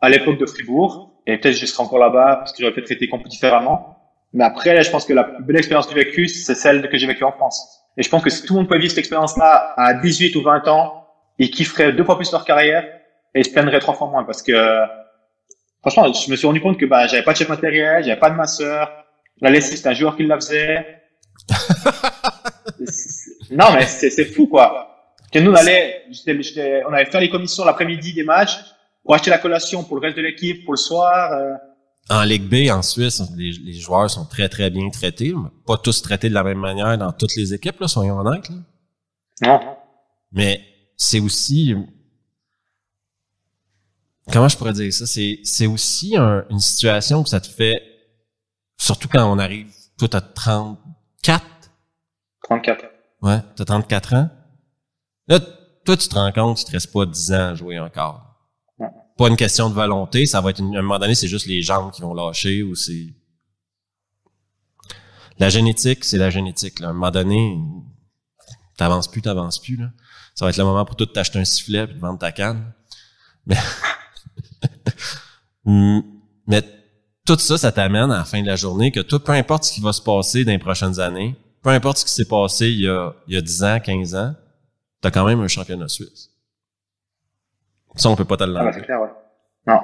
[0.00, 3.08] à l'époque de Fribourg, et peut-être je serais encore là-bas parce que j'aurais peut-être été
[3.08, 3.93] compris différemment.
[4.34, 7.06] Mais après, je pense que la belle expérience que j'ai vécue, c'est celle que j'ai
[7.06, 7.84] vécue en France.
[7.96, 10.42] Et je pense que si tout le monde peut vivre cette expérience-là à 18 ou
[10.42, 11.06] 20 ans,
[11.38, 12.84] ils kifferaient deux fois plus leur carrière
[13.34, 14.80] et ils se plaigneraient trois fois moins parce que,
[15.82, 18.30] franchement, je me suis rendu compte que, bah, j'avais pas de chef matériel, j'avais pas
[18.30, 18.90] de masseur.
[19.40, 20.84] La lessive, c'était un joueur qui la faisait.
[23.52, 25.14] non, mais c'est fou, quoi.
[25.32, 26.06] Que nous, on allait,
[26.88, 28.58] on allait faire les commissions l'après-midi des matchs
[29.04, 31.32] pour acheter la collation pour le reste de l'équipe, pour le soir.
[31.32, 31.52] Euh,
[32.10, 35.34] en Ligue B, en Suisse, les, joueurs sont très, très bien traités.
[35.66, 38.48] Pas tous traités de la même manière dans toutes les équipes, là, soyons honnêtes.
[38.50, 38.56] Là.
[39.42, 39.76] Non.
[40.32, 40.60] Mais
[40.96, 41.74] c'est aussi...
[44.32, 45.06] Comment je pourrais dire ça?
[45.06, 47.80] C'est, c'est aussi une situation que ça te fait...
[48.76, 51.44] Surtout quand on arrive, toi, t'as 34?
[52.42, 52.84] 34.
[53.22, 54.30] Ouais, t'as 34 ans.
[55.28, 58.33] Là, toi, tu te rends compte qu'il te reste pas 10 ans à jouer encore
[59.16, 61.46] pas une question de volonté, ça va être une, à un moment donné, c'est juste
[61.46, 63.14] les jambes qui vont lâcher ou c'est
[65.38, 66.80] la génétique, c'est la génétique.
[66.80, 66.88] Là.
[66.88, 67.58] À un moment donné,
[68.76, 69.76] t'avances plus, t'avances plus.
[69.76, 69.90] Là.
[70.34, 72.32] Ça va être le moment pour toi de t'acheter un sifflet et de vendre ta
[72.32, 72.72] canne.
[73.46, 73.56] Mais,
[76.46, 76.62] mais
[77.24, 79.72] tout ça, ça t'amène à la fin de la journée que toi, peu importe ce
[79.72, 82.80] qui va se passer dans les prochaines années, peu importe ce qui s'est passé il
[82.80, 84.34] y, a, il y a 10 ans, 15 ans,
[85.00, 86.30] t'as quand même un championnat suisse.
[87.96, 89.08] Ça, on peut pas te Ah, bah, c'est clair, ouais.
[89.66, 89.80] Non.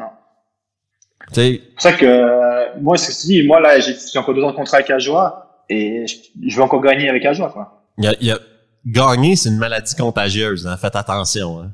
[1.33, 4.43] C'est pour ça que, euh, moi, ce que je dis, moi, là, j'ai encore deux
[4.43, 7.85] ans de contrat avec Ajoie et je, veux encore gagner avec quoi.
[7.99, 8.39] Il y a, il y a,
[8.85, 10.77] gagner, c'est une maladie contagieuse, hein.
[10.77, 11.71] Faites attention, hein.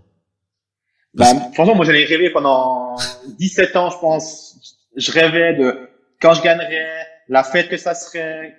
[1.15, 1.25] Bah,
[1.55, 2.97] franchement, moi, j'allais rêver pendant
[3.39, 4.79] 17 ans, je pense.
[4.97, 5.89] Je rêvais de
[6.21, 8.55] quand je gagnerais, la fête que ça serait,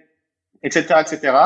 [0.63, 1.37] etc., etc.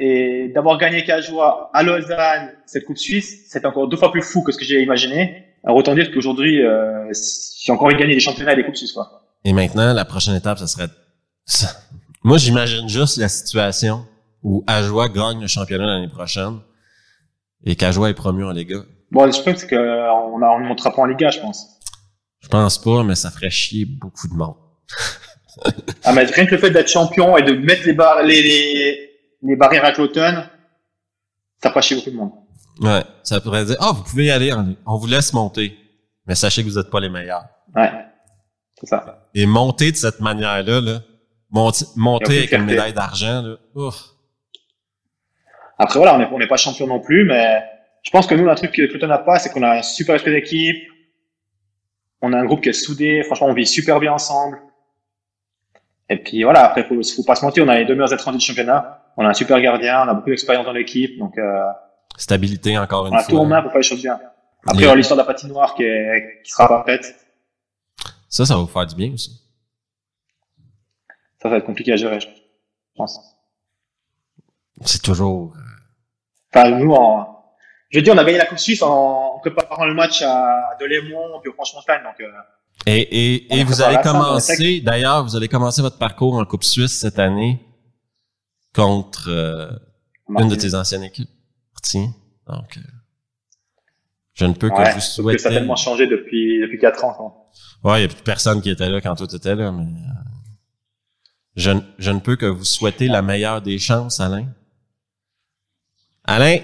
[0.00, 4.42] Et d'avoir gagné Cajoie à Lausanne, cette Coupe Suisse, c'est encore deux fois plus fou
[4.42, 5.43] que ce que j'ai imaginé.
[5.64, 8.76] Alors autant dire qu'aujourd'hui, euh, j'ai encore envie de gagner des championnats et des coupes
[8.76, 9.22] suisses, quoi.
[9.44, 10.88] Et maintenant, la prochaine étape, ça serait...
[12.22, 14.06] Moi, j'imagine juste la situation
[14.42, 16.60] où Ajoie gagne le championnat l'année prochaine
[17.64, 18.78] Et Cajoie est promu en Liga.
[19.10, 21.66] Bon, truc, c'est qu'on on ne montera pas en Liga, je pense.
[22.40, 24.56] Je pense pas, mais ça ferait chier beaucoup de monde.
[26.04, 29.10] ah, mais rien que le fait d'être champion et de mettre les, bar les, les,
[29.42, 30.48] les barrières à l'automne,
[31.62, 32.32] ça ferait chier beaucoup de monde.
[32.80, 34.52] Ouais, ça pourrait dire, ah, oh, vous pouvez y aller,
[34.86, 35.76] on vous laisse monter.
[36.26, 37.44] Mais sachez que vous n'êtes pas les meilleurs.
[37.74, 37.90] Ouais,
[38.78, 39.28] c'est ça.
[39.34, 41.00] Et monter de cette manière-là, là,
[41.50, 44.14] monter, monter avec une médaille d'argent, là, ouf.
[45.78, 47.62] Après, voilà, on n'est pas champion non plus, mais
[48.02, 50.14] je pense que nous, un truc que Cloton n'a pas, c'est qu'on a un super
[50.14, 50.82] esprit d'équipe.
[52.22, 53.22] On a un groupe qui est soudé.
[53.24, 54.60] Franchement, on vit super bien ensemble.
[56.08, 58.38] Et puis voilà, après, faut, faut pas se mentir, on a les deux meilleurs étrangers
[58.38, 59.02] du championnat.
[59.16, 61.64] On a un super gardien, on a beaucoup d'expérience dans l'équipe, donc euh,
[62.16, 63.20] stabilité encore une fois.
[63.20, 64.20] On a tout en main pour faire les choses bien.
[64.66, 67.14] Après, il y a l'histoire de la patinoire qui, est, qui sera pas faite.
[68.28, 69.40] Ça, ça va vous faire du bien aussi.
[71.42, 72.28] Ça va être compliqué à gérer, je
[72.96, 73.20] pense.
[74.82, 75.54] C'est toujours.
[75.54, 75.60] Euh,
[76.52, 77.34] enfin, nous, en,
[77.90, 81.38] je veux dire, on a gagné la Coupe Suisse en, préparant le match à, Delémont
[81.40, 82.20] puis au Franche-Montagne, donc.
[82.20, 82.32] Euh,
[82.86, 86.98] et, et, et vous allez commencer, d'ailleurs, vous allez commencer votre parcours en Coupe Suisse
[86.98, 87.60] cette année
[88.74, 89.70] contre euh,
[90.28, 91.30] une de tes anciennes équipes.
[91.84, 92.12] Tiens,
[92.48, 92.76] donc.
[92.76, 92.80] Euh,
[94.34, 95.38] je ne peux que vous souhaiter.
[95.38, 97.12] ça a tellement changé depuis depuis quatre ans.
[97.12, 97.50] Quoi.
[97.84, 99.86] Ouais, il y a plus personne qui était là quand toi étais là, mais
[101.54, 104.48] je, je ne peux que vous souhaiter la meilleure des chances, Alain.
[106.24, 106.58] Alain,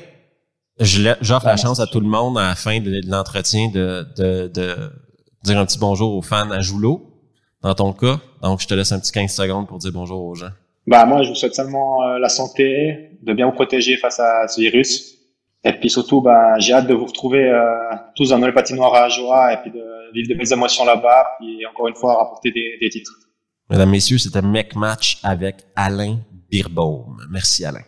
[0.80, 4.90] j'offre la chance à tout le monde à la fin de, l'entretien de, de, de,
[5.44, 7.20] dire un petit bonjour aux fans à Joulot,
[7.62, 8.20] dans ton cas.
[8.42, 10.50] Donc, je te laisse un petit 15 secondes pour dire bonjour aux gens.
[10.86, 14.48] Bah, moi, je vous souhaite seulement euh, la santé, de bien vous protéger face à
[14.48, 15.09] ce virus.
[15.62, 17.66] Et puis surtout, ben, j'ai hâte de vous retrouver euh,
[18.16, 19.82] tous dans les patinoires à Ajoa et puis de
[20.14, 21.36] vivre de belles émotions là-bas.
[21.38, 23.12] Puis encore une fois, rapporter des, titres.
[23.68, 26.18] Mesdames, Messieurs, c'était Mec Match avec Alain
[26.50, 27.18] Birbaum.
[27.30, 27.82] Merci Alain.